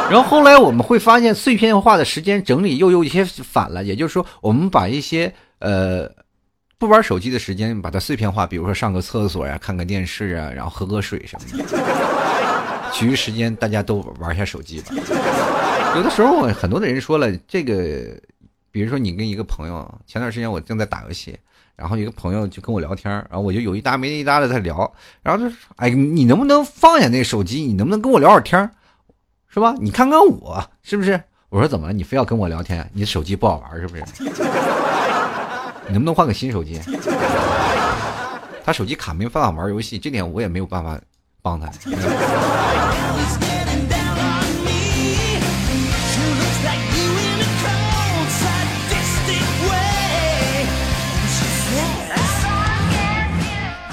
[0.09, 3.83] 然后后来我们会发现碎片化的时间整理又有一些反了。
[3.83, 6.09] 也就是说，我们把一些呃
[6.77, 11.65] 不玩手机的时间把它碎片化，比如说上个厕所呀、看个电视啊，然后喝喝水什么的。
[12.93, 14.93] 其余时间大家都玩一下手机吧。
[15.95, 18.17] 有的时候很多的人说了，这个
[18.71, 21.37] 比如说你跟一个朋友，前段时间我正在打游戏。
[21.77, 24.89] 然后一个朋友就跟我聊天，然后我就有一搭没一搭的在聊，
[25.21, 27.63] 然后就说：“哎，你能不能放下那手机？
[27.63, 28.71] 你能不能跟我聊会天
[29.55, 29.73] 是吧？
[29.79, 31.93] 你看看我是不是？”我说：“怎么了？
[31.93, 32.85] 你非要跟我聊天？
[32.91, 34.03] 你手机不好玩是不是？
[34.19, 34.29] 你
[35.95, 36.77] 能不能换个新手机？”
[38.65, 40.99] 他手机卡没办法玩游戏，这点我也没有办法
[41.41, 41.69] 帮他。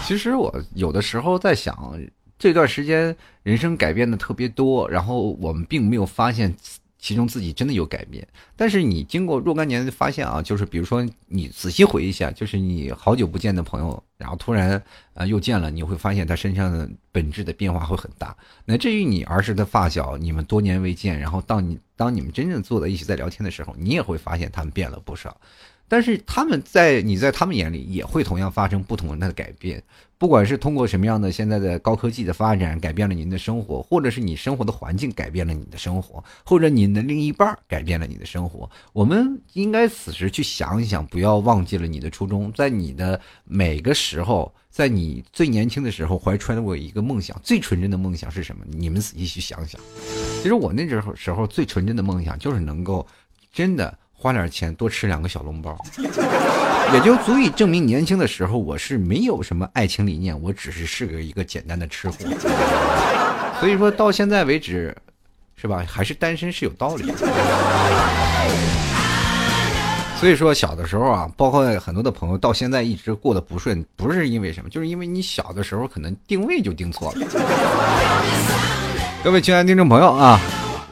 [0.04, 1.94] 其实我有的时候在想，
[2.42, 6.52] 这段时间人生改变的特别多，然后我们并没有发现
[6.98, 8.26] 其中自己真的有改变。
[8.56, 14.82] 但是你经过若干年的发现啊，就是比如说你仔细回忆一下，就是你好久不见的朋友，然后突然
[15.14, 18.36] 啊又见了，你会发现他身上的本质的变化会很大。
[18.64, 25.40] 那至于你儿时的发小，你们多年未见，然后当你当你们真正坐在一起在聊天的时候，你也会发现他们变了不少。
[25.92, 29.82] 但是他们在你在他们眼里也会同样发生不同的改变，
[30.16, 48.64] 不管是通过什么样的现在的高科技的发展改变了您的生活，或者是你生活的环境改变了你的生活，或者你的另一半改变了你的生活，我们应该此时去想一想，不要忘记了你的初衷，在你的每个时候，在你最年轻的时候怀揣过一个梦想，最纯真的梦想是什么？
[48.66, 49.78] 你们仔细去想想。
[50.40, 53.06] 其实我那时候时候最纯真的梦想就是能够
[53.52, 53.98] 真的。
[54.22, 55.76] 花点钱多吃两个小笼包，
[56.94, 62.18] 也就足以证明年轻的时候我是没有什么爱情理念，我只是是个一个简单的吃货。
[63.58, 64.96] 所以说到现在为止，
[65.56, 65.84] 是吧？
[65.88, 67.14] 还是单身是有道理的。
[70.20, 77.26] 所以说小的时候啊，包括很多的朋友到现在一直过得不顺，不是因为什么，就是因为你小的时候可能定位就定错了。
[79.24, 80.38] 各位亲爱的听众朋友啊。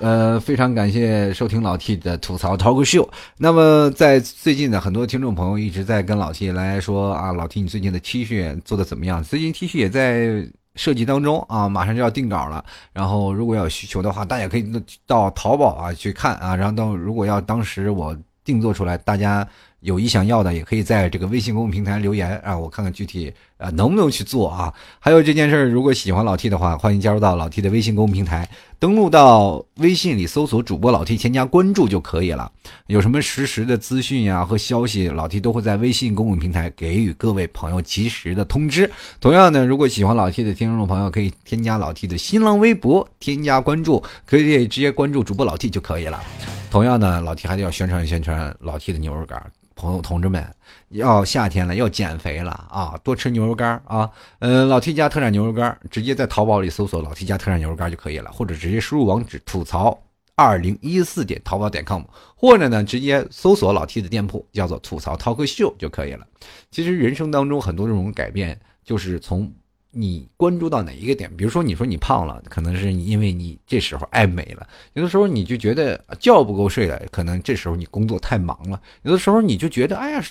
[0.00, 3.06] 呃，非常感谢收听老 T 的吐槽 talk show。
[3.36, 9.22] 那么在最近呢，很多听众朋友一直在跟老 T 来说啊，老 T 你最近的 T 恤做的怎么样？
[9.22, 10.42] 最近 T 恤也在
[10.74, 12.64] 设计当中啊，马上就要定稿了。
[12.94, 14.72] 然后如果有需求的话，大家可以
[15.06, 16.56] 到淘宝啊去看啊。
[16.56, 19.46] 然后到如果要当时我定做出来，大家。
[19.80, 24.72] 有意想要的，也可以在这个微信公众平台留言啊，我看看具体啊能不能去做啊。
[24.98, 32.52] 还有这件事儿，如果喜欢老 T 的话，欢迎加入到老 T 的微信公众平台，登录到微信里搜索主播老 T，添加关注就可以了。
[32.88, 38.90] 有什么实时的资讯呀和消息，老 T 都会在微信公众平台给予各位朋友及时的通知。
[39.18, 46.22] 同样呢，如果喜欢老 T 的听众朋友，可以添加老 T 的新浪微博，添加关注，可以直接关注主播老 T 就可以了。
[46.70, 49.42] 同样呢，老 T 还得要宣传宣传老 T 的牛肉干。
[49.80, 50.46] 朋友、同志们，
[50.90, 53.00] 要夏天了，要减肥了啊！
[53.02, 54.10] 多吃牛肉干啊！
[54.40, 59.98] 嗯，老 T 家特产牛肉干，直接在淘宝里搜索“老 T 家特产牛肉干”就可以了，或者直接输入网址“吐槽
[60.36, 62.02] 二零一四点淘宝点 com”，
[62.36, 66.26] 或者呢，直接搜索老 T 的店铺，叫做“吐槽 talk show” 就可以了。
[66.70, 69.50] 其实人生当中很多这种改变，就是从。
[69.92, 71.30] 你关注到哪一个点？
[71.36, 80.22] 比如说，你说你胖了，可能是因为你这时候爱美了；有的时候你就觉得觉不够睡了，可能这时候你工作太忙了；有的时候你就觉得哎呀，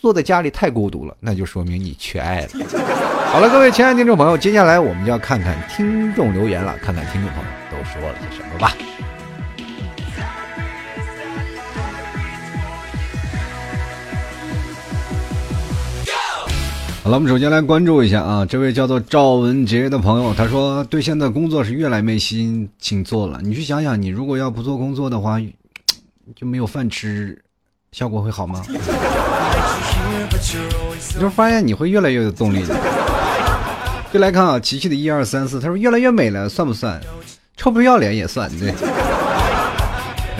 [0.00, 2.48] 坐在家里太孤独了，那就说明你缺爱了。
[3.26, 8.76] 好了，各位亲爱的听众朋友，接下来我们就要看看听众留言了，看看听众朋友都说了些什么吧。
[17.04, 23.40] 好了，我们首先来关注一下啊，这位叫做赵文杰的朋友，他说对现在工作是越来没心情做了。
[23.42, 25.40] 你去想想，你如果要不做工作的话，
[26.36, 27.36] 就没有饭吃，
[27.90, 28.62] 效果会好吗？
[28.68, 28.78] 你
[31.20, 32.76] 就发现你会越来越有动力的。
[34.12, 37.00] 就来看啊，琪琪的一二三四，他说越来越美了，算不算？
[37.56, 38.72] 臭不要脸也算对。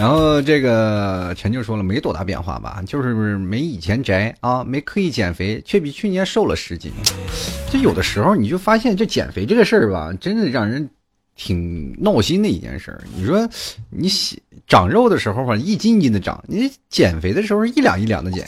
[0.02, 6.90] 然后这个陈就说了，没多大变化吧，就是没以前宅啊，没刻意减肥，却比去年瘦了十斤。
[7.70, 10.90] 就有的时候你就发现，这减肥这个事儿吧，真的让人
[11.36, 13.00] 挺闹心的一件事儿。
[13.14, 13.48] 你说
[13.90, 14.08] 你
[14.66, 18.44] 长肉的时候吧，一斤一斤的长；你减肥的时候，一两一两的减，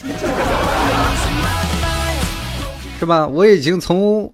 [2.99, 3.29] 是吧？
[3.29, 4.29] 我已经从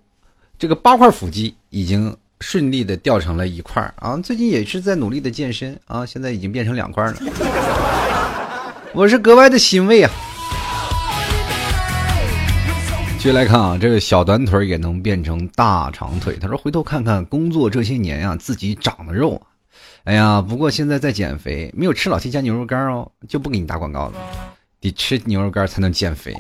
[0.59, 2.17] 这个八块腹肌已经。
[2.41, 4.17] 顺利的掉成了一块儿啊！
[4.17, 7.15] 最近也是在努力的健身啊，现在已经变成两块了，
[8.95, 10.11] 我是格外的欣慰啊！
[13.19, 16.39] 继续来看啊，这个小短腿也能变成大长腿。
[16.41, 19.41] 他说：“回头看看工作这些年啊，自己长的肉，
[20.05, 24.15] 哎呀，不过现在在减肥，没有吃老 T 家牛肉干哦，就不给你打广告了。
[24.81, 26.35] 得吃牛肉干才能减肥，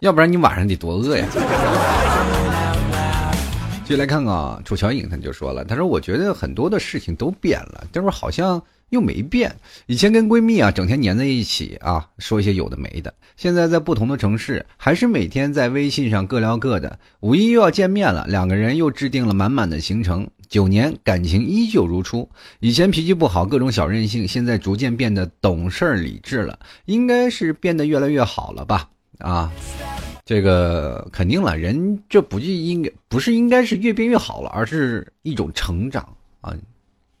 [0.00, 1.24] 要不然你晚上得多饿呀。”
[3.90, 8.30] 就来看看啊，楚乔颖他就说了，他说我觉得很多的事情都变了，但是好。
[8.30, 9.52] 像又没变。
[9.86, 13.12] 以前跟闺蜜啊整天黏在一起啊，说一些有的没的。
[13.36, 16.96] 现在在不同的城市，还是每天在微信上各聊各的。
[17.18, 20.28] 五一又要见面了，两个人又制定了满满的行程。
[20.48, 22.28] 九年感情依旧如初，
[22.60, 28.52] 以前脾气不好，各种小任性，现在逐渐变得懂事理智了，应该是变得越来越好。
[28.52, 28.88] 了吧？
[29.18, 29.50] 啊。
[30.24, 36.06] 这个肯定了，人这不就应该不是应该是越变越好了，而是一种成长
[36.40, 36.54] 啊！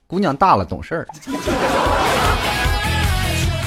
[0.06, 1.06] 姑娘大了，懂事儿。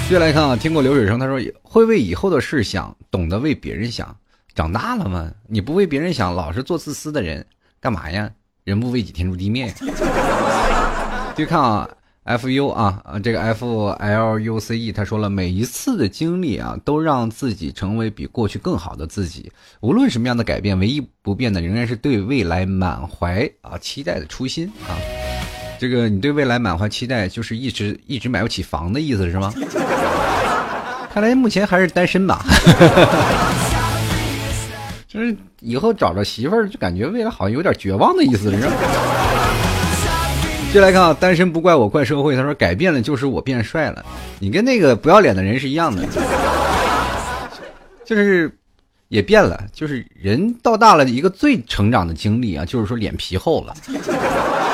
[0.10, 4.16] 接来看啊，听过流水声，他说会为以后的事想，懂得为别人想。
[4.54, 7.46] 长大了嘛，你不为别人想，老是做自私的人，
[7.80, 8.30] 干嘛呀？
[8.64, 9.74] 人不为己，天诛地灭呀！
[11.36, 11.90] 就看啊。
[12.26, 19.52] F U 啊，这个 F L U C E，他说了，每一次的经历啊，都让自己成为比过去更好的自己。
[19.82, 24.96] 无论什么样的改变，唯一不变的仍然是对未来满怀啊期待的初心啊。
[25.78, 29.54] 这个你对未来满怀期待，就是一直一直买不起房的意思是吗？
[31.14, 32.42] 看来目前还是单身吧。
[35.10, 38.72] 就是以后找着媳妇儿，就感觉未来好像有点绝望的意思，是吗？
[40.74, 42.36] 接来看啊，单身不怪我，怪社会。
[42.36, 44.04] 他说改变了就是我变帅了，
[44.40, 46.04] 你跟那个不要脸的人是一样的，
[48.04, 48.52] 就是
[49.08, 49.68] 也变了。
[49.72, 53.76] 就是人到大了一个最成长的经历啊，就是说脸皮厚了。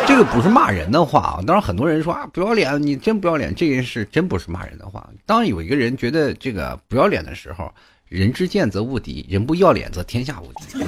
[0.08, 5.06] 这个不是骂人的话啊，当然很多人说啊不要脸，你真不要脸，这件事真不是骂人的话。
[5.26, 7.70] 当有一个人觉得这个不要脸的时候，
[8.08, 10.82] 人之见则无敌，人不要脸则天下无敌。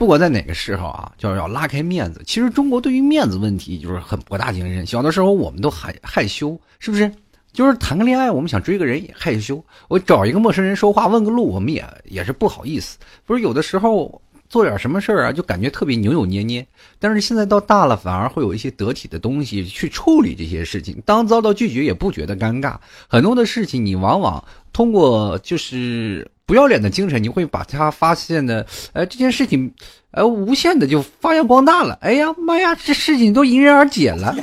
[0.00, 2.22] 不管在哪个时候啊，就是要拉开面子。
[2.24, 4.86] 其实中国对于面子问题就是很博大精深。
[4.86, 7.12] 小的时候我们都害害羞，是不是？
[7.52, 9.62] 就是谈个恋爱，我们想追个人也害羞。
[9.88, 12.96] 我找一个陌生人说话问个路，我们也也是不好意思。
[13.26, 16.66] 不是有的时候做点什么事儿啊，就感觉特别扭扭捏捏。
[16.98, 20.96] 但是现在到大了，反而会有一些得体的东西去处理这些事情。
[21.04, 22.78] 当遭到拒绝也不觉得尴尬。
[23.06, 26.30] 很多的事情你往往通过就是。
[26.50, 29.72] 不要脸的精神，你会把他发现的，呃，这件事情，
[30.10, 31.96] 呃，无限的就发扬光大了。
[32.00, 34.34] 哎呀妈呀，这事情都迎刃而解了。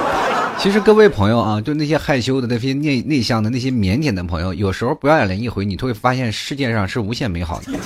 [0.56, 7.72] 其实各位朋友啊，就那些害羞的、那些内内向的、那些腼腆的朋友，有时候不要脸一回，你都会发现世界上是无限美好的。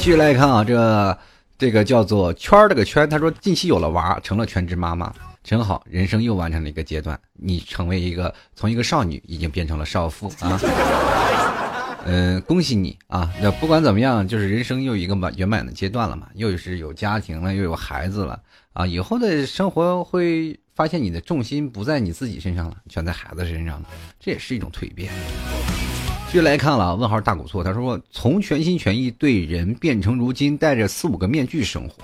[0.00, 1.18] 继续来看啊，这
[1.56, 5.10] 这个叫做圈儿这个圈，他说近期有了娃，成了全职妈妈。
[5.44, 10.58] 真好，人生又完成了一个阶段，你成为一个从一个少女已经变成了少妇啊！
[12.06, 13.30] 嗯， 恭喜你啊！
[13.42, 18.40] 那不管怎么样，就是人生又一个满圆满的阶段了嘛，又是有家庭了，又有孩子了
[18.72, 18.86] 啊！
[18.86, 25.12] 以后的生活会发现你的重心不在你自己身上了，全在孩子身上了，这也是一种蜕变。
[26.28, 31.96] 继续来看了，问号大古错，他说从全心全意对人变成如今戴着四五个面具生活。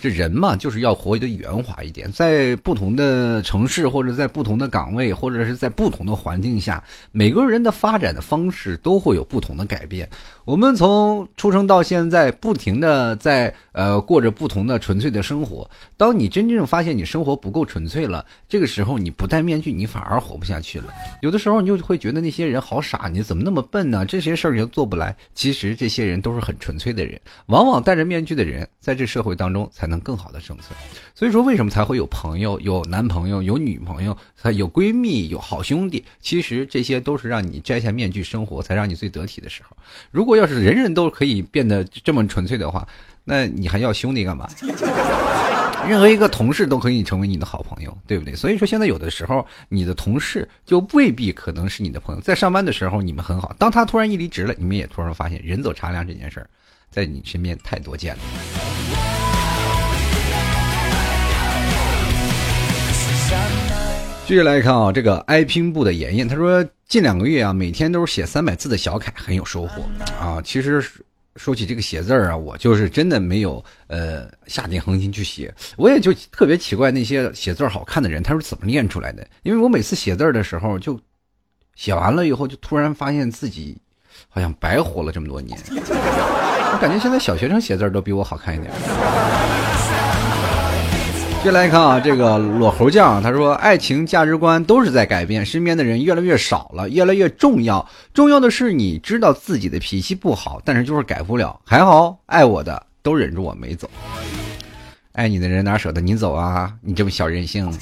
[0.00, 2.10] 这人嘛，就是要活得圆滑一点。
[2.12, 10.08] 在不同的城市，或者在不同的岗位，或者是在不同的环境下，每个人的发展的方式都会有不同的改变。
[10.44, 15.68] 我们从出生到现在，不停的在呃过着不同的纯粹的生活。
[15.96, 20.86] 当你真正发现你生活不够纯粹了，这个时候你不戴面具，你反而活不下去了。
[21.22, 24.06] 有的时候你就会觉得那些人好傻，你怎么那么笨呢？
[24.06, 25.14] 这些事儿你都做不来。
[25.34, 27.20] 其实这些人都是很纯粹的人。
[27.46, 29.87] 往往戴着面具的人，在这社会当中才。
[29.88, 30.78] 能更好的生存，
[31.14, 34.16] 所以说为什么才会有朋友、有男朋友、有女朋友、
[34.54, 36.04] 有闺蜜、有好兄弟？
[36.20, 39.76] 其实这些都是让你摘下面具生活，才让你最得体的时候。
[40.10, 42.86] 如果要是人人都可以变得这么纯粹的话，
[43.24, 44.48] 那你还要兄弟干嘛？
[45.86, 48.34] 任何一个同事都可以成为你的好朋友，对不对？
[48.34, 52.20] 所以说，现在有的时候你的同事就未必可能是你的朋友。
[52.20, 56.50] 在上班的时候你们很好，当他突然一离职了，你们也突然发现人走茶凉这件事儿，
[56.90, 59.07] 在你身边太多见了。
[64.28, 69.82] 继续来看啊，这个爱拼部的妍妍，他说近两个月啊，每天都是写三百字的小楷，很有收获
[70.20, 70.38] 啊。
[70.44, 70.84] 其实。
[71.36, 79.24] 说起这个写字儿啊，我就是真的没有呃下定恒心去写，我也就特别奇怪那些写字儿好看的人，他是怎么练出来的？
[79.44, 80.98] 因为我每次写字儿的时候，就
[81.76, 83.78] 写完了以后，就突然发现自己
[84.28, 85.56] 好像白活了这么多年。
[85.70, 88.72] 我感觉现在小学生写字儿都比我好看一点。
[91.42, 97.88] 接来看啊，这个裸猴酱他说，爱情价值观都是在改变，身边的人越来越少了，越来越重要。
[98.12, 101.58] 重要的是你知道自己的脾气不好，但是就是改不了。
[101.64, 103.88] 还好爱我的都忍着我没走，
[105.12, 106.70] 爱你的人哪舍得你走啊？
[106.82, 107.72] 你这么小任性。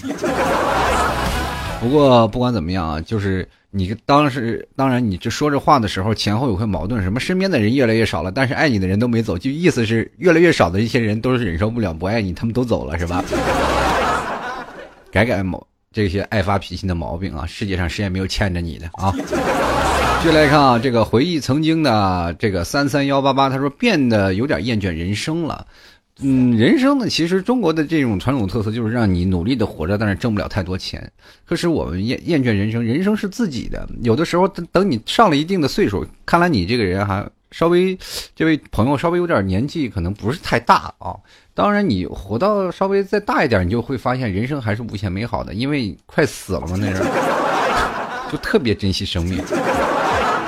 [1.87, 13.23] 不过不管怎么样啊，就是你当时当然你这说这话的时候前后有会矛盾，什么身边的人越来越少了，但是爱你的人都没走，就意思是越来越少的一些人都是忍受不了不爱你，他们都走了是吧？
[15.13, 19.15] 改改毛这些爱发脾气的毛病啊，世界上谁也没有欠着你的啊。
[20.23, 25.65] 继续来看啊，这个回忆曾经的这个三三幺八八，他说变得有点厌倦人生了。
[26.21, 31.13] 嗯，人生呢，其实中国的这种传统特色就是让你努力的活着，但是挣不了太多钱。
[31.45, 33.87] 可是我们厌厌倦人生，人生是自己的。
[34.03, 37.99] 有的时候等等你上了一定的岁数，看来你这个人还稍微，
[38.35, 41.15] 这位朋友稍微有点年纪，可能不是太大啊。
[41.53, 47.03] 当然，你活到稍微再大一点，你就会发现人生还是无限美好的，因为快死了嘛，那人
[48.33, 49.43] 就特别珍惜生命。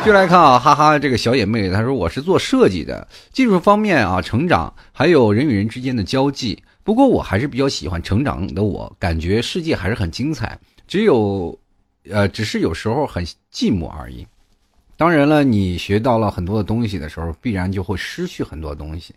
[0.09, 6.63] 就来看啊，哈哈，这个小野妹，她说我是做设计的，技术方面啊，成长还有人与人之间的交际。
[6.83, 10.59] 不过我还是比较喜欢成长的，我感觉世界还是很精彩。
[10.87, 11.59] 只有，
[12.09, 14.27] 呃，只是有时候很寂寞而已。
[14.97, 19.15] 当然了，你学到了很多的东西的时候，必然就会失去很多东西。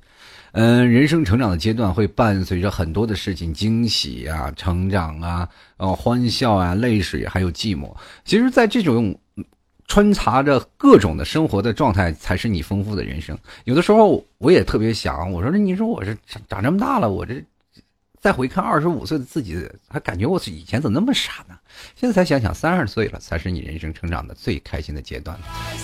[0.51, 7.89] 嗯，人生成长的阶段会伴随着很多的事情，惊喜啊，成长啊，呃，欢笑啊，泪水，还有寂寞。
[8.25, 9.17] 其实，在这种。
[9.87, 13.37] 穿插着各种的生活的状态，才是你丰富的人生。
[13.65, 17.43] 有的时候，我也特别想，我说，那你说我是长长这么大了，我这。
[18.19, 21.55] 再回看二十五岁的自己，还感觉我以前怎么那么傻呢？
[21.95, 25.35] 现在才想想，三十岁了才是你人生成长的最开心的阶段。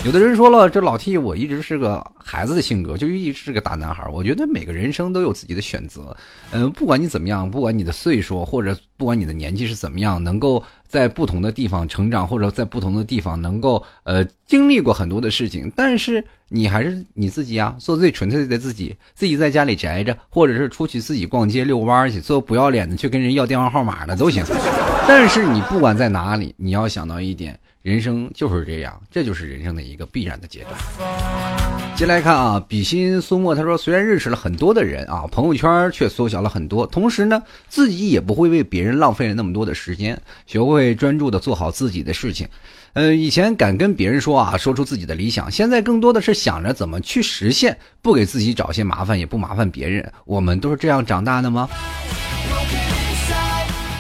[0.06, 4.08] 有的人说了，这老 T 我一直是个孩子的性格，就一直是个大男孩。
[4.14, 6.16] 我觉得每个人生都有自己的选择，
[6.52, 16.24] 嗯，不管你怎么样，不管你的岁数或者不管你的年纪是怎么样，能够在不同的地方成长，或者在不同的地方能够呃经历过很多的事情，但是。
[16.50, 18.96] 你还是你自己啊，做最纯粹的自己。
[19.14, 24.42] 自己在家里宅着，或者是出去自己逛街遛弯去，做不要脸的去跟人要电话号码的都行。
[25.06, 31.67] 但是你不管在哪里，你要想到一点，人生就是这样，这就是人生的一个必然的阶段。
[31.98, 42.48] 接来看啊，比心苏沫他说，虽然认识了很多的人啊，朋友圈却缩小了很多，同时呢，自己也不会为别人浪费了那么多的时间，学会专注的做好自己的事情。
[42.94, 50.08] 呃，以前敢跟别人说啊，说出自己的理想，现在更多的是想着怎么去实现，不给自己找些麻烦，也不麻烦别人。
[50.26, 51.68] 我们都是这样长大的吗？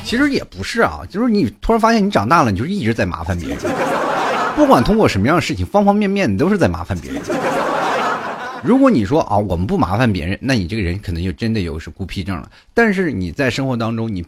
[0.03, 3.57] 其实也不是啊，就是你突然发现你长大了，你就一直在麻烦别人，
[4.55, 7.19] 不管通过什么样的事情，方方面面你都是在麻烦别人。
[8.63, 12.51] 如果你说啊，我们不麻烦别人，那你这个人可能就真的有是孤僻症了。
[12.73, 14.25] 但是你在生活当中，你。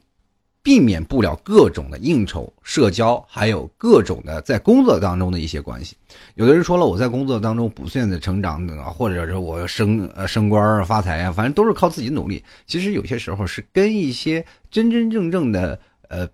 [0.61, 5.95] 避免不了各种的应酬、社交，还有各种的在工作当中的一些关系。
[6.35, 12.43] 有的人说了，我在工作当中不断的成长，或者是我升呃升官发财啊，反正都是靠自己努力。
[12.67, 16.27] 其实有些时候是跟一些真真正正的呃，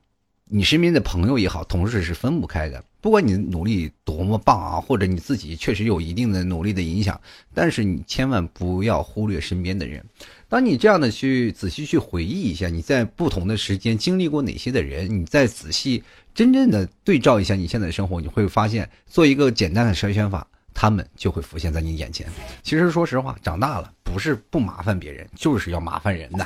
[0.46, 2.84] 你身边的朋友也好，同事是分不开的。
[3.06, 7.22] 不管你努力多么棒啊，或者你自己确实有一定的努力的影响，
[7.54, 10.04] 但是你千万不要忽略身边的人。
[10.50, 16.04] 当你这样的去仔细去回忆一下，你在不同的时间经历过哪些的人，你再仔细
[16.34, 22.26] 真正的对照一下你现在的生活，你会发现做一个简单的筛选法，他们就会浮现在你眼前。
[22.64, 26.44] 其实说实话，长大了不是不麻烦别人，就是要麻烦人的。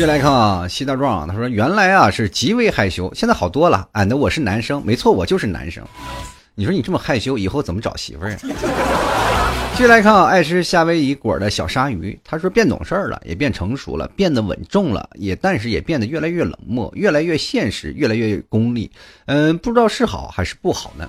[0.00, 3.86] 接来看啊，西大壮，他说原来啊是极为害羞，现在好多了。
[3.92, 5.84] 俺的我是男生，没错，我就是男生。
[6.54, 8.38] 你说你这么害羞，以后怎么找媳妇儿呀？
[9.76, 18.90] 继续来看啊，爱吃夏威夷果的小鲨鱼，他说变懂事儿了，也变成熟了，变得稳重了，也但是也变得越来越冷漠，越来越现实，越来越功利。
[19.26, 21.06] 嗯，不知道是好还是不好呢？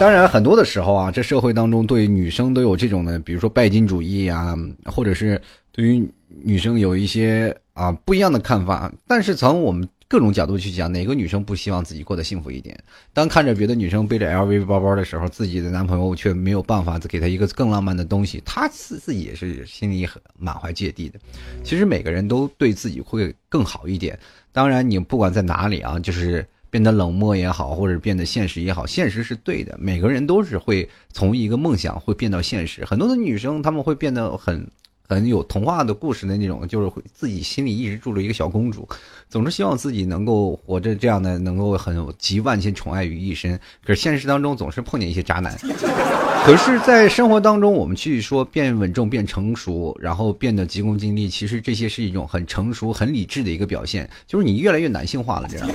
[0.00, 5.38] 当然，很多的时候啊，这社会当中对女生都有这种的，比如说拜金主义啊，或者是
[5.72, 6.02] 对于
[6.42, 8.90] 女生有一些啊不一样的看法。
[9.06, 12.82] 但是从我们各种角度去讲，哪个女生不希望自己过得幸福一点？
[13.12, 21.18] 当看着别的女生背着 LV 包包的时候，自己的男朋友却没有办法给她一个更浪漫的东西，她自自己也是心里很满怀芥蒂的。
[21.62, 24.18] 其实每个人都对自己会更好一点。
[24.50, 29.76] 当然，你不管在哪里啊，就是变得冷漠也好，或者变得现实也好，现实是对的。
[29.78, 32.84] 每个人都是会从一个梦想会变到现实。
[32.84, 34.66] 很多的女生她们会变得很。
[35.10, 38.88] 很有童话的故事的那种，就是会自己心里一直住着一个小公主，
[39.28, 43.58] 总是希望自己能够活着这样的，能够很有集万千宠爱于一身。
[43.84, 45.58] 可是现实当中总是碰见一些渣男。
[46.46, 55.68] 可是，在生活当中，我们去说变稳重、变成熟，然后变得急功近利，其实这些是一种很成熟、很理智的一个表现，就是你越来越男性化了，这样。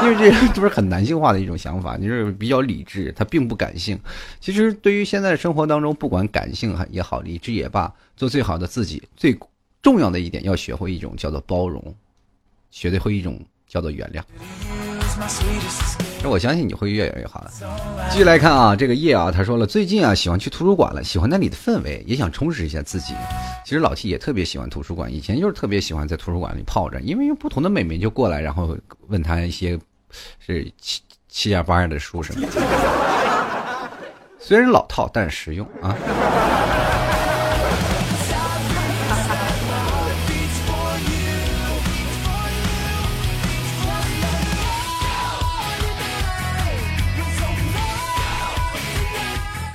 [0.04, 3.98] 因为这都是很男性化的一种想法，就是比较理智，他并不感性。
[4.40, 9.38] 其实对于现在生活当中，不管感性也好，理智也罢，做最好的自己，最
[9.82, 11.94] 重要的一点要学会一种叫做包容，
[12.70, 14.22] 学会一种叫做原谅。
[16.22, 17.50] 那我相信你会越来越好的。
[18.10, 23.14] 继续来看啊，这个叶啊，他说了，最近啊喜欢去图书馆了，喜欢那里的氛围，也想充实一下自己。
[23.64, 28.76] 其实老 T 也特别喜欢图书馆，以前就是特别喜欢在图书馆里泡着，因为有不同的美眉就过来，然后
[29.08, 29.78] 问他一些。
[30.38, 32.48] 是七七呀八呀的书什么？
[34.38, 35.94] 虽然老套，但实用啊。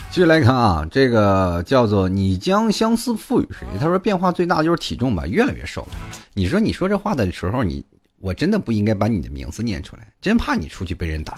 [0.10, 3.68] 继续来看啊，这个叫做“你将相思赋予谁”？
[3.80, 5.90] 他说变化最大的就是体重吧，越来越瘦了。
[6.34, 7.86] 你说你说这话的时候，你。
[8.26, 11.36] 我真的不应该把你的名字念出来，真怕你出去被人打。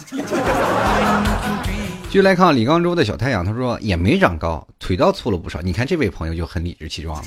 [2.10, 5.62] 就来看李刚洲的小太阳，他说也没长高，腿倒粗了不少。
[5.62, 7.24] 你看这位朋友就很理直气壮了。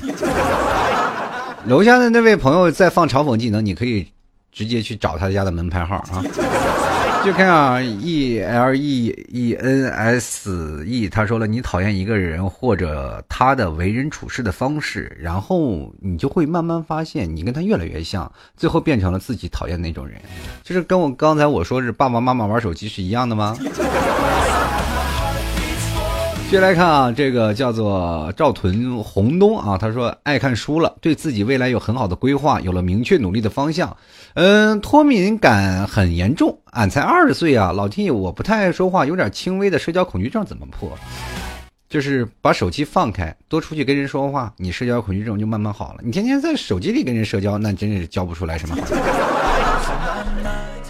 [1.67, 4.07] 楼下的那位朋友在放嘲讽技能，你可以
[4.51, 6.25] 直接去找他家的门牌号啊。
[7.23, 20.19] 就看啊，e l e e n s e，他说了，你讨厌一个人或者他的为人处事的方式，然后你就会慢慢发现，你跟他越来越像，最后变成了自己讨厌那种人，
[20.63, 23.55] 就是跟我刚才我说是爸爸妈妈玩手机是一样的吗？
[26.51, 33.95] 接来看啊，这个叫做赵屯洪东啊，他说爱看书了，对自己未来有很好的规划，有了明确努力的方向。
[34.33, 40.91] 嗯，脱敏感很严重，俺才二十岁啊，老弟，我不太爱说话，有点轻微的社交恐惧症，怎么破？
[41.87, 46.01] 就是把手机放开，多出去跟人说话，你社交恐惧症就慢慢好了。
[46.03, 48.75] 你天天在手机里跟人社交，那真是教不出来什么。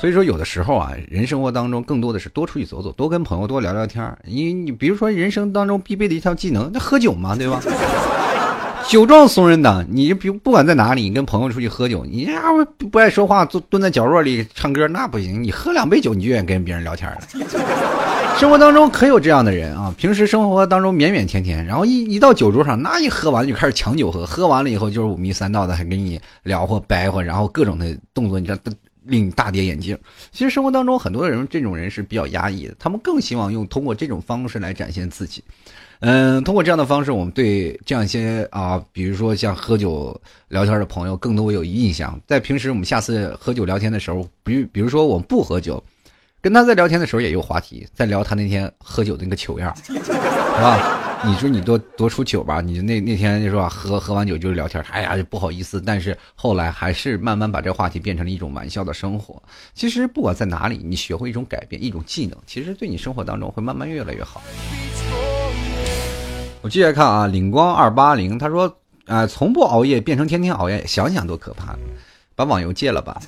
[0.02, 4.18] 所以说，有的时候啊，人生活当中更多的是多出去走走，多跟朋友多聊聊天儿。
[4.26, 7.62] 你你比如说，人生当中必备的一项技能，那喝酒嘛，对吧？
[8.90, 9.86] 酒壮怂人胆。
[9.92, 12.42] 你比不管在哪里，你跟朋友出去喝酒，你呀
[12.80, 15.44] 不不爱说话，坐蹲在角落里唱歌，那不行。
[15.44, 17.18] 你喝两杯酒，你就愿意跟别人聊天了。
[18.40, 28.60] 生活当中可有这样的人啊，平时生活当中腼腼腆腆，然后一一到酒桌上，那一喝完就开始抢酒喝，喝完了以后就是五迷三道的，还跟你聊或白活，然后各种的动作，你知道。
[29.04, 29.98] 令大跌眼镜。
[30.32, 35.44] 其实生活当中很多人，这种人是比较压抑的，他们更希望用通过这种方式来展现自己。
[36.00, 42.20] 嗯，通过这样的方式，我们对这样一些啊，比如说像喝酒聊天的朋友，更多有印象。
[42.26, 45.84] 在平时我们下次喝酒聊天的时候，比比如说我们不喝酒，
[46.42, 49.72] 跟他在聊天的时候也有话题，在聊他那天喝酒的那个糗样，
[50.56, 50.98] 是吧？
[51.24, 52.62] 你说你多多出糗吧？
[52.62, 55.80] 你那那天就说喝喝完酒就是聊天，哎呀就不好意思。
[55.80, 59.42] 但是后来还是慢慢把这话题变成了一种玩笑的生活。
[59.76, 64.42] 其实不管在哪里，你学会一种改变，一种技能，其实对你生活当中会慢慢越来越好。
[66.62, 68.76] 我继续看啊，领光二八零他说
[69.06, 71.76] 啊，从不熬夜变成天天熬夜，想想多可怕！
[72.36, 73.22] 把网游戒了吧。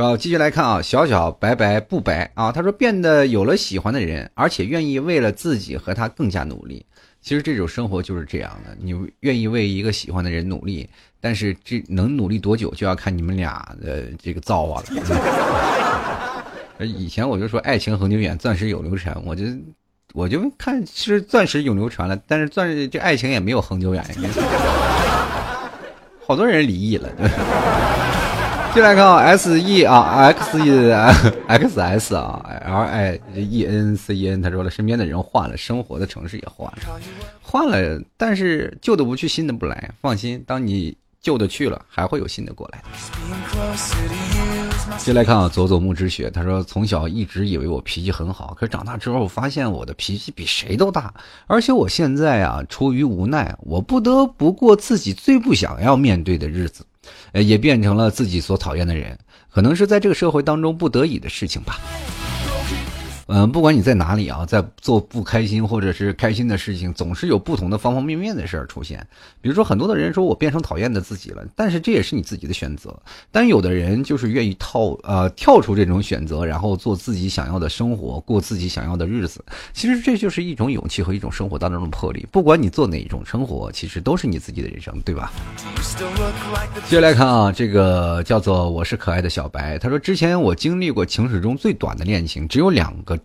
[0.00, 0.16] 是吧？
[0.16, 2.50] 继续来看啊，小小白白不白啊。
[2.50, 6.86] 他说变得有了喜欢的人，而且愿意为了自己和他更加努力。
[7.20, 10.88] 其实这种生活就是这样的，你愿意为一个喜欢的人努力，
[11.20, 14.86] 但是这能努力多久，就要看你们俩的这个造化了。
[16.86, 19.44] 以前我就说爱情恒久远，钻石永流传，我就
[20.14, 24.02] 我就看是钻石永流传了，但是钻石这爱情也没有恒久远，
[26.26, 27.06] 好多人离异了。
[28.72, 30.92] 进来看啊，S E 啊，X E
[31.48, 37.00] X S 啊，L I E N C E N，他说了，身边的人换了，生活的城市也换了，
[37.42, 39.90] 换了，但是旧的不去，新的不来。
[40.00, 42.80] 放心，当你旧的去了，还会有新的过来。
[44.98, 51.12] 进来看啊，佐佐木之雪，他说从小一直以为我脾气很好，可长大之后发现我的脾气比谁都大，
[51.48, 56.84] 而且我现在啊，出于无奈，我不得不过自己最不想要面对的日子，
[57.32, 59.18] 呃，也变成了自己所讨厌的人，
[59.50, 61.78] 可能是在这个社会当中不得已的事情吧。
[63.32, 69.06] 嗯，不管你在哪里啊，在做不开心或者是开心的事情，总是有不同的方方面面的事儿出现。
[69.40, 72.92] 比如说，很多的人说我变成讨厌的自己了，但是这也是你自己的选择。
[73.30, 79.44] 但有的人就是愿意套呃跳出这种选择，然后做自己想要的生活，过自己想要的日子。
[79.72, 82.26] 其实这就是一种勇气和一种生活当中的魄力。
[82.32, 85.30] 不管你做哪一种生活，其实都是你自己的人生，对吧？
[86.88, 93.16] 接下来看啊，这个叫做我是可爱的小白，他说之前我经历过情史中最短的恋情，只有两个。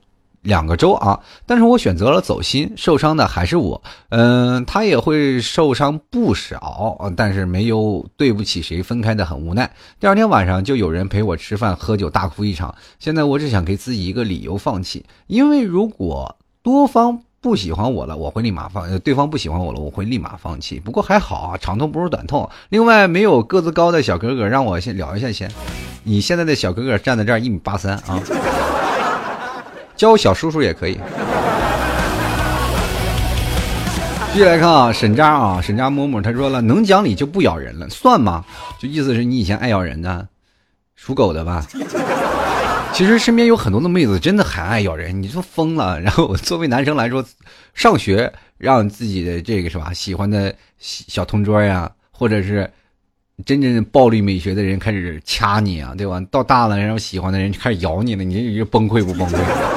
[0.45, 3.81] 两个周啊，但是我选择了走心，受伤的还是我。
[4.09, 9.69] 嗯，他也会受伤不少，但是没有对不起谁，分开的很无奈。
[9.99, 12.73] 第二天晚上就有人陪我吃饭喝酒，大哭一场。
[12.99, 20.79] 现在我只想给自己一个理由放弃，因为如果多方不喜欢我了，我会立马放；对方不喜欢我了，我会立马放弃。
[20.79, 22.47] 不过还好啊，长痛不如短痛。
[22.69, 25.51] 另外，没有个子高的小哥哥，让我先聊一下先。
[26.03, 28.21] 你现在的小哥哥站在这儿一米八三啊。
[29.95, 30.99] 叫小叔叔也可以。
[34.33, 38.43] 继续来看啊，沈渣啊，沈渣摸摸，他说了，能讲理就不咬人了，算吗？
[38.77, 40.27] 就意思是你以前爱咬人呢，
[40.95, 41.65] 属狗的吧？
[42.93, 45.99] 其实身边有很多的妹子真的很爱咬人，你说疯了。
[46.01, 47.23] 然后作为男生来说，
[47.73, 52.69] 上学让自己的这个是吧，喜欢的小同桌呀，或者是。
[53.45, 56.21] 真正暴力美学的人开始掐你啊，对吧？
[56.31, 59.74] 到大了，然后喜欢的人就开始咬你了，你就崩溃不崩溃？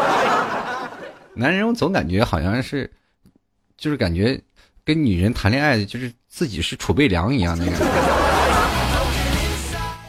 [1.38, 2.90] 男人我总感觉好像是，
[3.76, 4.40] 就是感觉
[4.84, 7.84] 跟女人谈恋爱，就是自己是储备粮一样那感觉。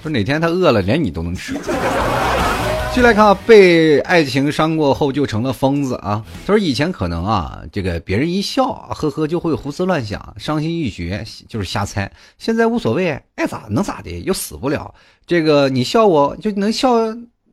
[0.01, 1.53] 说哪天他饿了，连你都能吃。
[1.53, 6.25] 继续来看啊，被爱情伤过后就成了疯子啊。
[6.47, 12.11] 他说以前可能啊，这个别人一笑，呵呵就会胡思乱想，伤心欲绝，就是瞎猜。
[12.39, 14.91] 现在无所谓，爱咋能咋的，又死不了。
[15.27, 16.89] 这个你笑我就能笑，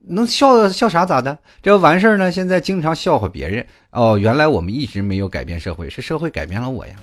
[0.08, 1.36] 能笑笑啥咋的？
[1.62, 2.30] 这完事儿呢？
[2.30, 4.16] 现在经常笑话别人哦。
[4.18, 6.94] 原来我们一直没有改变社会，是社会改变了我呀，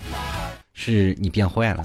[0.73, 1.83] 是你变坏了。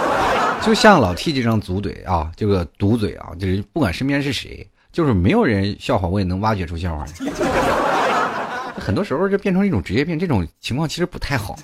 [0.62, 4.66] 就像老 T 这张毒嘴啊，这个毒嘴啊，就是不管身边是谁。
[4.92, 7.12] 就是没有人笑话我也能挖掘出笑话来，
[8.78, 11.58] 很多时候就变成一种职业病，这种情况其实不太好。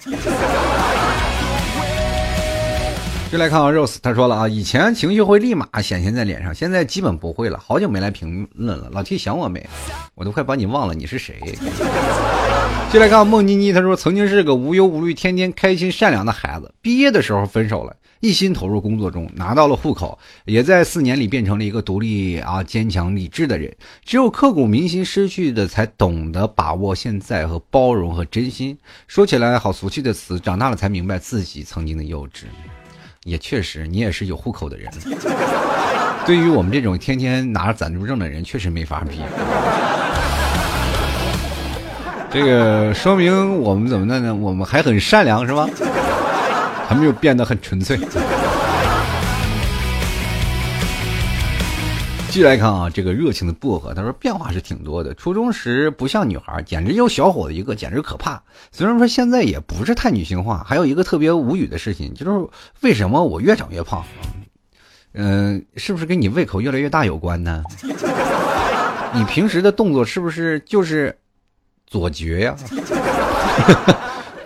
[3.31, 7.59] 就来看啊，Rose，他说了啊，以前情绪会立马显现在脸上，现在基本不会了。
[7.59, 9.68] 好久没来评论了，老 T 想我没？
[10.14, 11.37] 我都快把你忘了，你是谁？
[12.91, 17.95] 就来看梦妮妮，她说曾经是个无忧无虑、天天开心善良的孩子，毕业的时候分手了。
[18.20, 23.72] 一心投入工作中，拿到了户口，也在四年里变成了一个独立啊、坚强、理智的人。
[24.05, 28.76] 只有刻骨铭心失去的，才懂得把握现在和包容和真心。
[29.07, 32.45] 说起来好俗气的词，长大了才明白自己曾经的幼稚。
[33.29, 34.91] 也确实，你也是有户口的人。
[36.26, 39.20] 对于我们这种天天拿着暂住证的人，确实没法比。
[42.31, 44.35] 这个说明我们怎么的呢？
[44.35, 45.66] 我们还很善良，是吗？
[46.87, 47.99] 还没有变得很纯粹。
[52.31, 55.14] 继续来看啊，这个热情的薄荷，他说变化是挺多的。
[55.14, 58.43] 初中时不像女孩，简直就小伙子一个，简直可怕。
[58.70, 62.47] 虽然说现在也不是太女性化，还有一个特别无语的事情，就是
[62.83, 64.05] 为什么我越长越胖？
[65.14, 67.64] 嗯，是不是跟你胃口越来越大有关呢？
[69.14, 71.16] 你平时的动作是不是就是
[71.87, 72.55] 左绝呀？
[72.61, 73.99] 哈 哈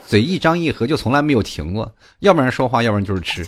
[0.07, 3.45] 嘴一张一合就从来没有停过，要不然说话，要不然就是吃。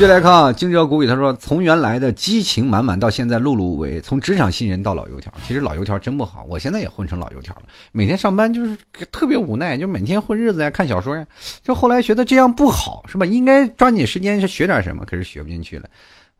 [0.00, 8.74] 接来看啊，惊蛰谷雨他说，从原来的激情满满到现在碌碌无为，从职场新人到老油条，其实老油条真不好，我现在也混成老油条了，每天上班就是
[9.12, 11.26] 特别无奈，就每天混日子呀，看小说呀，
[11.62, 13.26] 就后来觉得这样不好，是吧？
[13.26, 15.86] 应该抓紧时间去学点什么，可是学不进去了。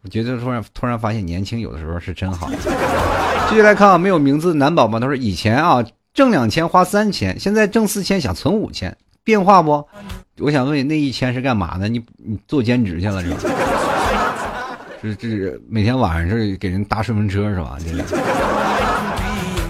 [0.02, 2.50] 我觉得突然突然发现年轻有的时候是真好。
[3.50, 5.84] 继续来看啊，没有名字的男宝宝他说，以前啊。
[6.12, 9.86] 挣两千花三千，现在挣四千想存五千，变化不？
[10.38, 11.88] 我想问你，那一千是干嘛的？
[11.88, 13.36] 你你做兼职去了是吧？
[15.02, 17.76] 这 这每天晚上是给人搭顺风车是吧？
[17.86, 18.02] 这个。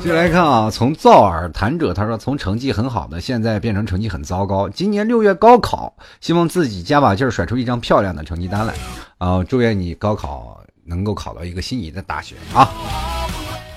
[0.01, 4.67] 继续来看啊，从造耳谈者他说，从成绩很好的现在变成成绩很糟糕。
[4.69, 8.73] 今年六月高考，希望自己加把劲儿甩出一张漂亮的成绩单来。
[9.19, 12.71] 啊，祝愿你高考能够考到一个心仪的大学啊！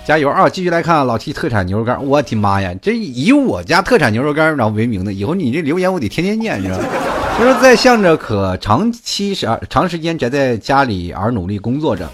[0.06, 0.50] 加油啊！
[0.50, 6.86] 继续来看老 T 特产牛肉干，我的妈呀，这以我家特产牛肉干然后为名的，以后你这留言我得天天念，你知道吧？
[7.38, 12.10] 他说在向着可长期是长时间宅在家里而努力工作着，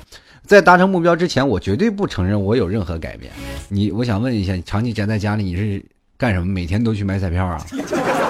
[0.46, 3.32] 在达成目标之前，我绝对不承认我有任何改变。
[3.70, 5.84] 你，我想问一下，你长期宅在家里，你是
[6.16, 6.46] 干什么？
[6.46, 7.60] 每天都去买彩票啊？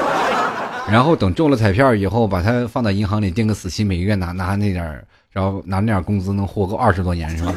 [0.89, 7.53] 然后等中了彩票以后，把它放到银行里定个死期，每个月拿拿那点，然后拿那点工资能活够二十多年，是吧？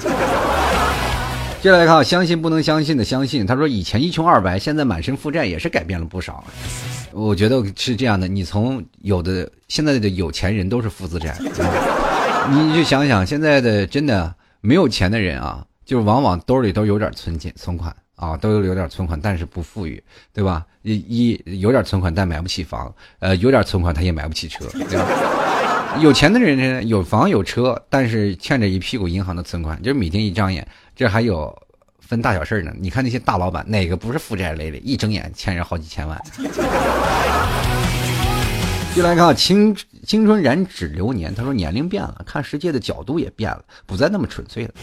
[1.63, 3.47] 接下来看，相信不能相信的相信。
[3.47, 6.43] 他说以前一穷二白，现在满身负债，也是改变了不少。
[7.13, 11.39] 我觉得是这样的，你从有的现在的有钱人都是负资产，
[12.51, 20.03] 你就想想现在的真的没有钱的人啊，就是往往兜里都有点存钱存款啊，都有有点存款，但是不富裕，
[20.35, 20.67] 对吧？
[20.83, 24.65] 一有点存款，但买不起房，呃，有点存款他也买不起车，
[26.01, 30.67] 有钱的人呢，有房有车，但是欠着一屁股银行的存款，就是每天一张眼。
[30.95, 31.57] 这还有
[32.01, 32.73] 分大小事呢。
[32.79, 34.79] 你看那些大老板，哪个不是负债累累？
[34.79, 36.21] 一睁眼欠人好几千万。
[38.95, 39.75] 就来看青
[40.05, 44.75] 青春燃指流年，他说年龄变了，看世界的角度也变了，不再那么纯粹了。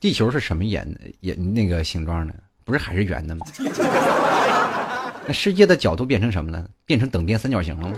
[0.00, 0.88] 地球是什么颜
[1.20, 2.32] 颜那个形状呢？
[2.64, 3.46] 不是还是圆的吗？
[5.26, 6.64] 那世界的角度变成什么了？
[6.86, 7.94] 变成等边三角形了吗？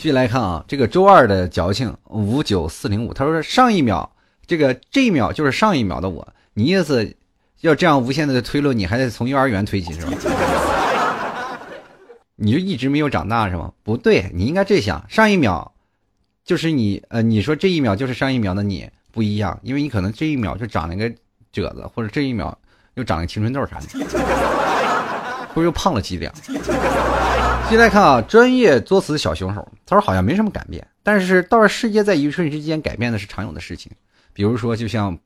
[0.00, 4.10] 继续来看啊，这个周二的矫情五九四零五，他说上一秒
[4.46, 7.14] 这个这一秒就是上一秒的我，你意思
[7.60, 10.12] 要这样无限的推论，你还得从幼儿园推起是吧？
[12.36, 13.70] 你就一直没有长大是吗？
[13.82, 15.70] 不对，你应该这想，上一秒
[16.46, 21.12] 就是你呃，你说这一秒就是上一秒的你不一样，因为你可能这一秒就长了个
[21.52, 22.56] 褶子，或者这一秒
[22.94, 23.86] 又长了青春痘啥的，
[25.50, 26.32] 或者又胖了几两。
[27.70, 33.92] 现在看啊，专业作死小凶手，他说好像没什么改变，但是倒是世界在一瞬之间改变的是常有的事情，
[34.32, 35.16] 比如说就像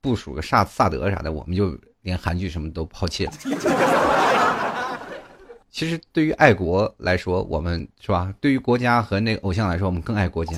[0.00, 3.32] 部署个萨萨德啥的，我们就连韩剧什么都抛弃了。
[5.70, 8.32] 其实对于爱国来说，我们是吧？
[8.40, 10.56] 对于国家和那个偶像来说，我们更爱国家。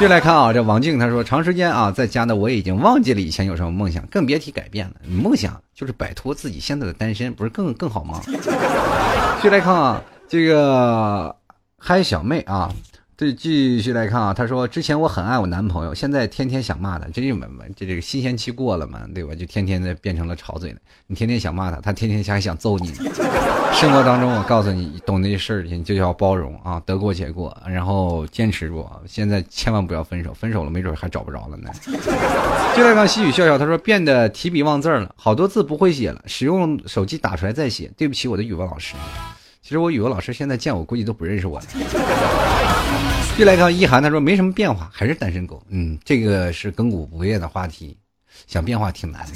[0.00, 4.94] 接来看啊，这王静她说，长时间啊在家呢，我已经忘记了以前有什么梦想，更别提改变了。
[5.06, 8.18] 梦想就是摆脱自己现在的单身，不是更更好吗？
[8.24, 11.36] 继续来看啊，这个
[11.76, 12.72] 嗨小妹啊，
[13.20, 19.34] 对，继续来看啊，他说之前我很爱我男朋友，现在天天想骂他，这就没没这这个新鲜期过了嘛，对吧？
[19.34, 20.78] 就天天的变成了吵嘴了。
[21.06, 22.94] 你天天想骂他，他天天还想揍你。
[23.74, 28.88] 生活当中，我告诉你，懂那些事情就叫包容啊，得过且过，然后坚持住。
[29.06, 31.70] 现在千万不要分手，分手了没准还找不着了呢。
[32.74, 37.92] 就来看细雨笑笑，他说变得提笔忘字了，好多字不会写了，使用手机打出来再写。
[37.98, 38.94] 对不起，我的语文老师。
[39.70, 41.66] 其实我语文老师现在见我估计都不认识我了。
[43.38, 45.62] 就来看一涵，他说没什么变化，还是单身狗。
[45.68, 47.96] 嗯，这个是亘古不变的话题，
[48.48, 49.34] 想变化挺难的。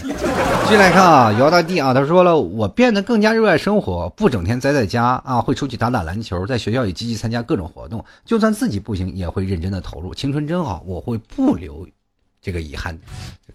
[0.64, 10.12] 继续来看啊，姚大帝啊，他说了，我变得更加热爱生活，不整天宅在家啊，会出去打打篮球，在学校里积极参加各种活动，就算自己不行，也会认真的投入。
[10.12, 11.86] 青春真好，我会不留
[12.42, 12.98] 这个遗憾。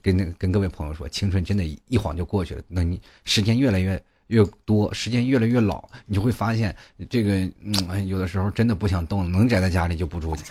[0.02, 2.62] 跟那跟各位朋友说，青春真的，一晃就过去了。
[2.70, 4.02] 那你时间越来越。
[4.30, 6.76] 越多时间越来越老，你就会发现
[7.10, 7.32] 这个，
[7.64, 10.44] 嗯，有的时候真的不想动，能宅在家里就不出去。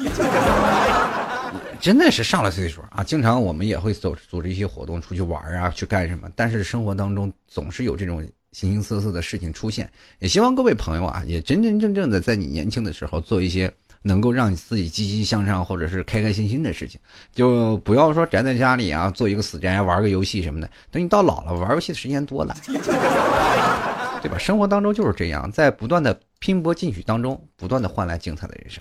[1.80, 6.28] 真的是上了岁数啊，经常我们也会组组织一些活动，出去玩啊，去干什么？
[6.34, 9.90] 但是生活当中总是有这种形形色色的事情出现。
[10.18, 13.72] 也希望各位朋友啊，也真真正正的在你年轻的时候做一些。
[14.00, 17.00] 能够让你自己积极向上，或者是开开心心的事情，
[17.34, 20.70] 就不要说宅在家里啊，做一个死宅，玩个游戏什么的。
[20.92, 22.56] 等你到老了，玩游戏的时间多了，
[24.22, 24.38] 对吧？
[24.38, 28.80] 生活当中就是这样，在不断的拼搏进取当中，不断的换来精彩的人生。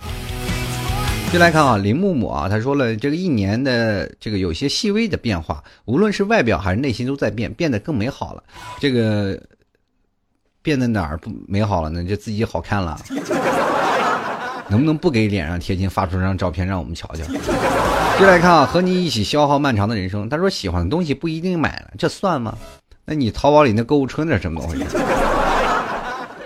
[1.32, 8.42] 就来看啊，林木木啊，他说了，这个一年的这个有些细微的变化，无论是外表还是内心都在变，变得更美好了。
[8.78, 9.38] 这个
[10.62, 12.04] 变得哪儿不美好了呢？
[12.04, 12.98] 就自己好看了。
[14.70, 17.24] 能不能不给脸上贴金，发出张照片让我们瞧瞧？
[18.20, 20.28] 就来看啊，和你一起消耗漫长的人生。
[20.28, 22.54] 他说喜欢的东西不一定买了，这算吗？
[23.06, 24.84] 那你淘宝里那购物车那是什么东西？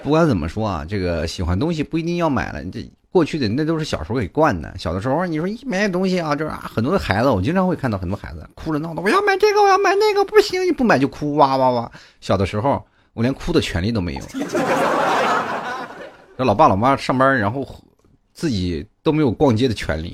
[0.05, 2.63] 不管怎么说啊，这个喜欢东西不一定要买了。
[2.67, 4.73] 这过去的那都是小时候给惯的。
[4.79, 11.91] 小的时候你说一买东西啊，就是啊，很多的孩子，我经常会看到很多孩子哭着闹的，我要买这个，我要买那个，不行，你不买就哭，哇哇哇。
[12.21, 12.85] 小的时候
[13.15, 14.23] 我连哭的权利都没有。
[16.37, 17.67] 这老爸老妈上班，然后。
[18.35, 20.11] 自己都没有逛街的权利。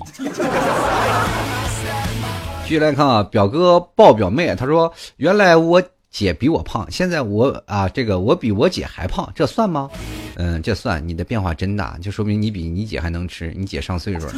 [2.64, 5.80] 继续来看啊，表哥抱表妹，他说：“原来我
[6.11, 9.88] 姐比我胖，现在我啊，这个我比我姐还胖，这算吗？”
[10.34, 11.01] 嗯，这算。
[11.07, 13.55] 你的变化真大，就说明你比你姐还能吃。
[13.57, 14.32] 你姐上岁数了，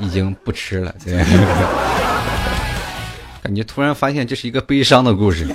[0.00, 0.94] 已经不吃了。
[1.04, 1.22] 对，
[3.44, 5.46] 感觉突然发现这是一个悲伤的故事。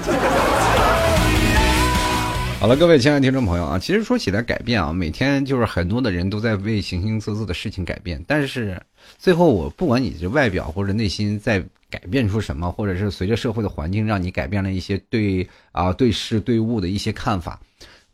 [2.59, 8.81] 好了，各位亲爱的听众朋友啊，其实说起来改变啊，每天就是很多的人都在为形形色色的事情改变，但是
[9.19, 17.61] 最后我不管你这外表或者内心在改变出什么，或者是随着社会的环境让你改变了一些对啊对事对物的一些看法，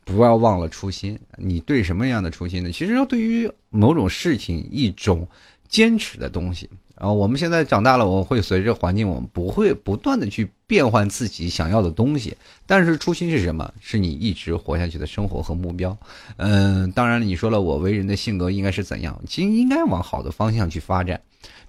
[0.04, 1.18] 不要忘了初心。
[1.38, 2.70] 你对什么样的初心呢？
[2.70, 5.26] 其实要对于某种事情一种
[5.70, 6.70] 坚持的东西。
[6.96, 12.38] 啊，我们现在长大了，我们会随着环境，我们不会不断的去变换自己想要的东西。
[12.68, 13.74] 但是初心是什么？
[13.82, 15.98] 是你一直活下去的生活和目标。
[16.38, 19.20] 嗯，当然了你说了，我为人的性格应该是怎样？
[19.28, 21.20] 其实应该往好的方向去发展。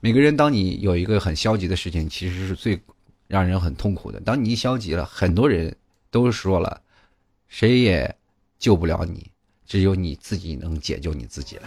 [0.01, 2.79] 每个人，当你有一个很消极的事情，其实是最
[3.27, 4.21] 让人很痛苦的。
[4.21, 5.75] 当你一消极了，很多人
[6.11, 6.81] 都说了，
[7.49, 8.15] 谁也
[8.59, 9.31] 救不了你，
[9.67, 11.63] 只有你自己能解救你自己了。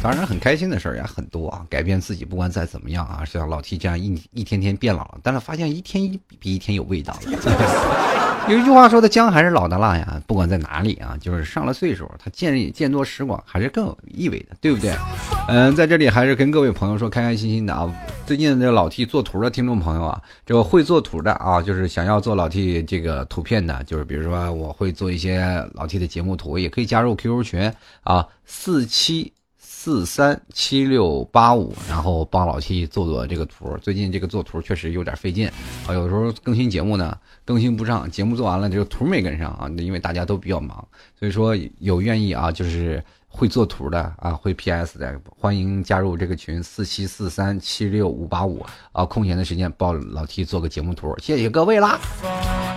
[0.00, 1.66] 当然，很开心的事儿也很多啊！
[1.68, 8.46] 改变自己，不管再怎么样啊，像老 T 这样一一天天变老了，但是发现一天一比一天有味道了。
[8.48, 10.22] 有一句话说的，姜还是老的辣呀！
[10.26, 14.94] 不管在哪里啊，就是上了岁数，他见见多识广还是更有意味的，对不对？
[15.48, 17.92] 嗯，在这里还是跟各位朋友说，开开心心的啊！
[18.24, 25.44] 最近这老 T 做图的听众朋友啊，这个会做图的啊，就是想要做老 T 这个图片的，就是比如说我会做一些
[25.74, 27.72] 老 T 的节目图，也可以加入 QQ 群
[28.04, 29.32] 啊，四七。
[29.80, 33.78] 四三七六八五，然后帮老 T 做做这个图。
[33.80, 35.48] 最近这个做图确实有点费劲
[35.86, 40.84] 啊，有时候更新节目呢更新不上，节目做完了这个图没跟上啊，因为大家都比较忙，
[41.16, 52.00] 所以说有愿意啊，就是会做图的啊，会 PS 的，欢迎加入这个群四七四三七六五八五啊，空闲的时间帮老 T 做个节目图，谢谢各位啦。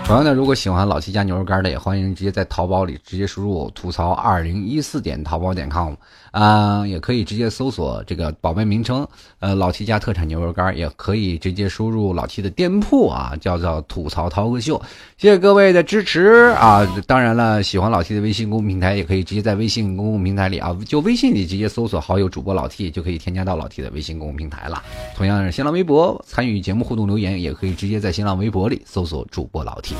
[0.06, 5.96] 同样的，如果喜欢老七家牛肉干的，也欢迎直接在淘宝里直接输入吐槽二零一四点淘宝点 com。
[6.32, 9.06] 啊，也可以直接搜索这个宝贝名称，
[9.40, 14.82] 呃，老 T 家特产牛肉干，也可以直接输入老 T 的店铺啊，叫做吐槽涛哥秀。
[15.18, 16.88] 谢谢各位的支持啊！
[17.06, 24.82] 当然了，喜欢老 T 的微信公众平台，也可以直接在微信公共平台里啊，就微信里直接搜索好友主播老 T，就可以添加到老 T 的微信公共平台了。
[25.16, 29.96] 同样是新浪微博参与节目互动留言，也可以直接在新浪微博里搜索主播老 T。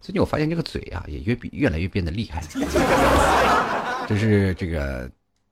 [0.00, 2.42] 最近我发现这个嘴啊，也越比越来越变得厉害，
[4.08, 5.08] 这是这个。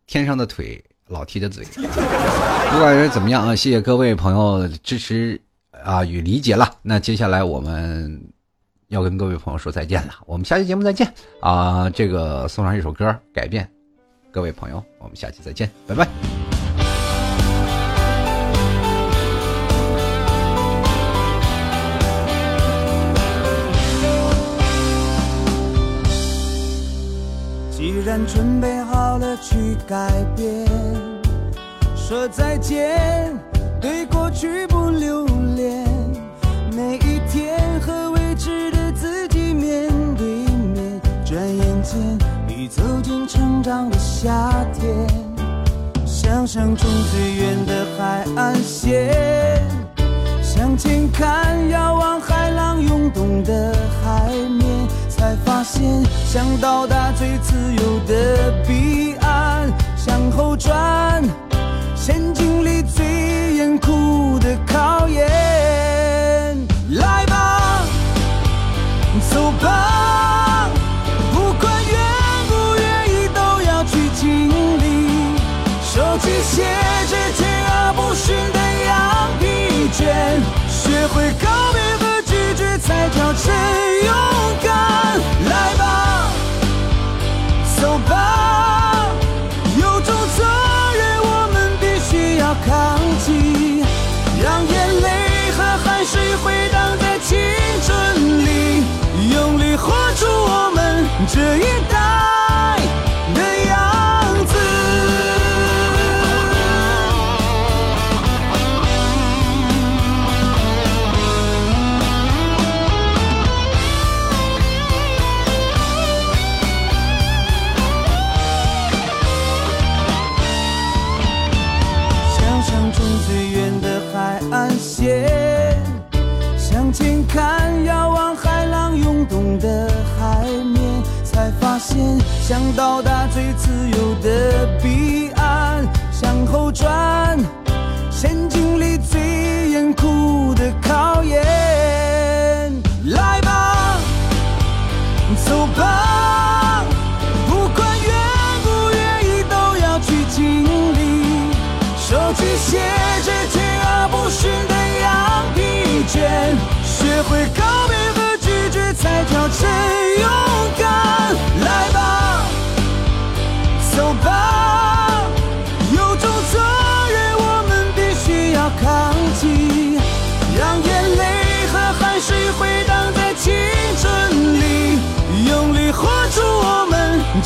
[0.06, 5.40] 天上的腿，老踢着嘴， 不管是怎么样啊，谢谢各位朋友支持
[5.70, 6.70] 啊与理解了。
[6.82, 8.20] 那接下来我们
[8.88, 11.88] 要跟各位朋友说再见了，我们下期节目再见啊！
[11.90, 13.64] 这个送上一首歌《改变》，
[14.30, 16.43] 各位朋友，我们下期再见，拜拜。
[28.04, 30.68] 然准备好了去改变，
[31.96, 33.34] 说再见，
[33.80, 35.24] 对过去不留
[35.56, 35.86] 恋。
[36.76, 40.26] 每一天和未知的自己面对
[40.74, 41.98] 面，转眼间
[42.46, 44.94] 你走进成长的夏天。
[46.04, 49.62] 想象中最远的海岸线，
[50.42, 53.74] 向前看，遥望海浪涌动的
[54.04, 54.64] 海面。
[55.24, 55.82] 才发现，
[56.26, 61.24] 想到达最自由的彼岸，向后转，
[61.96, 65.24] 先经历最严酷的考验。
[66.90, 67.80] 来吧，
[69.30, 70.68] 走吧，
[71.32, 71.96] 不管愿
[72.46, 75.38] 不愿意，都要去经历。
[75.82, 76.64] 收起写
[77.08, 77.40] 着锲
[77.72, 78.92] 而不舍的羊
[79.40, 80.04] 皮卷，
[80.68, 81.32] 学会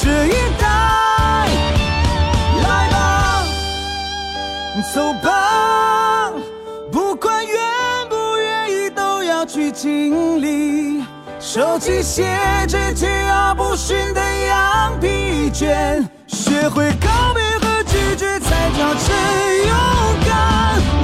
[0.08, 0.66] 这一代，
[2.62, 3.44] 来吧，
[4.94, 6.32] 走吧，
[6.90, 7.54] 不管愿
[8.08, 11.04] 不愿意，都要去经历。
[11.38, 12.24] 收起写
[12.66, 19.76] 着桀骜不驯的羊皮卷，学会告别和拒绝，才叫真勇
[20.26, 20.97] 敢。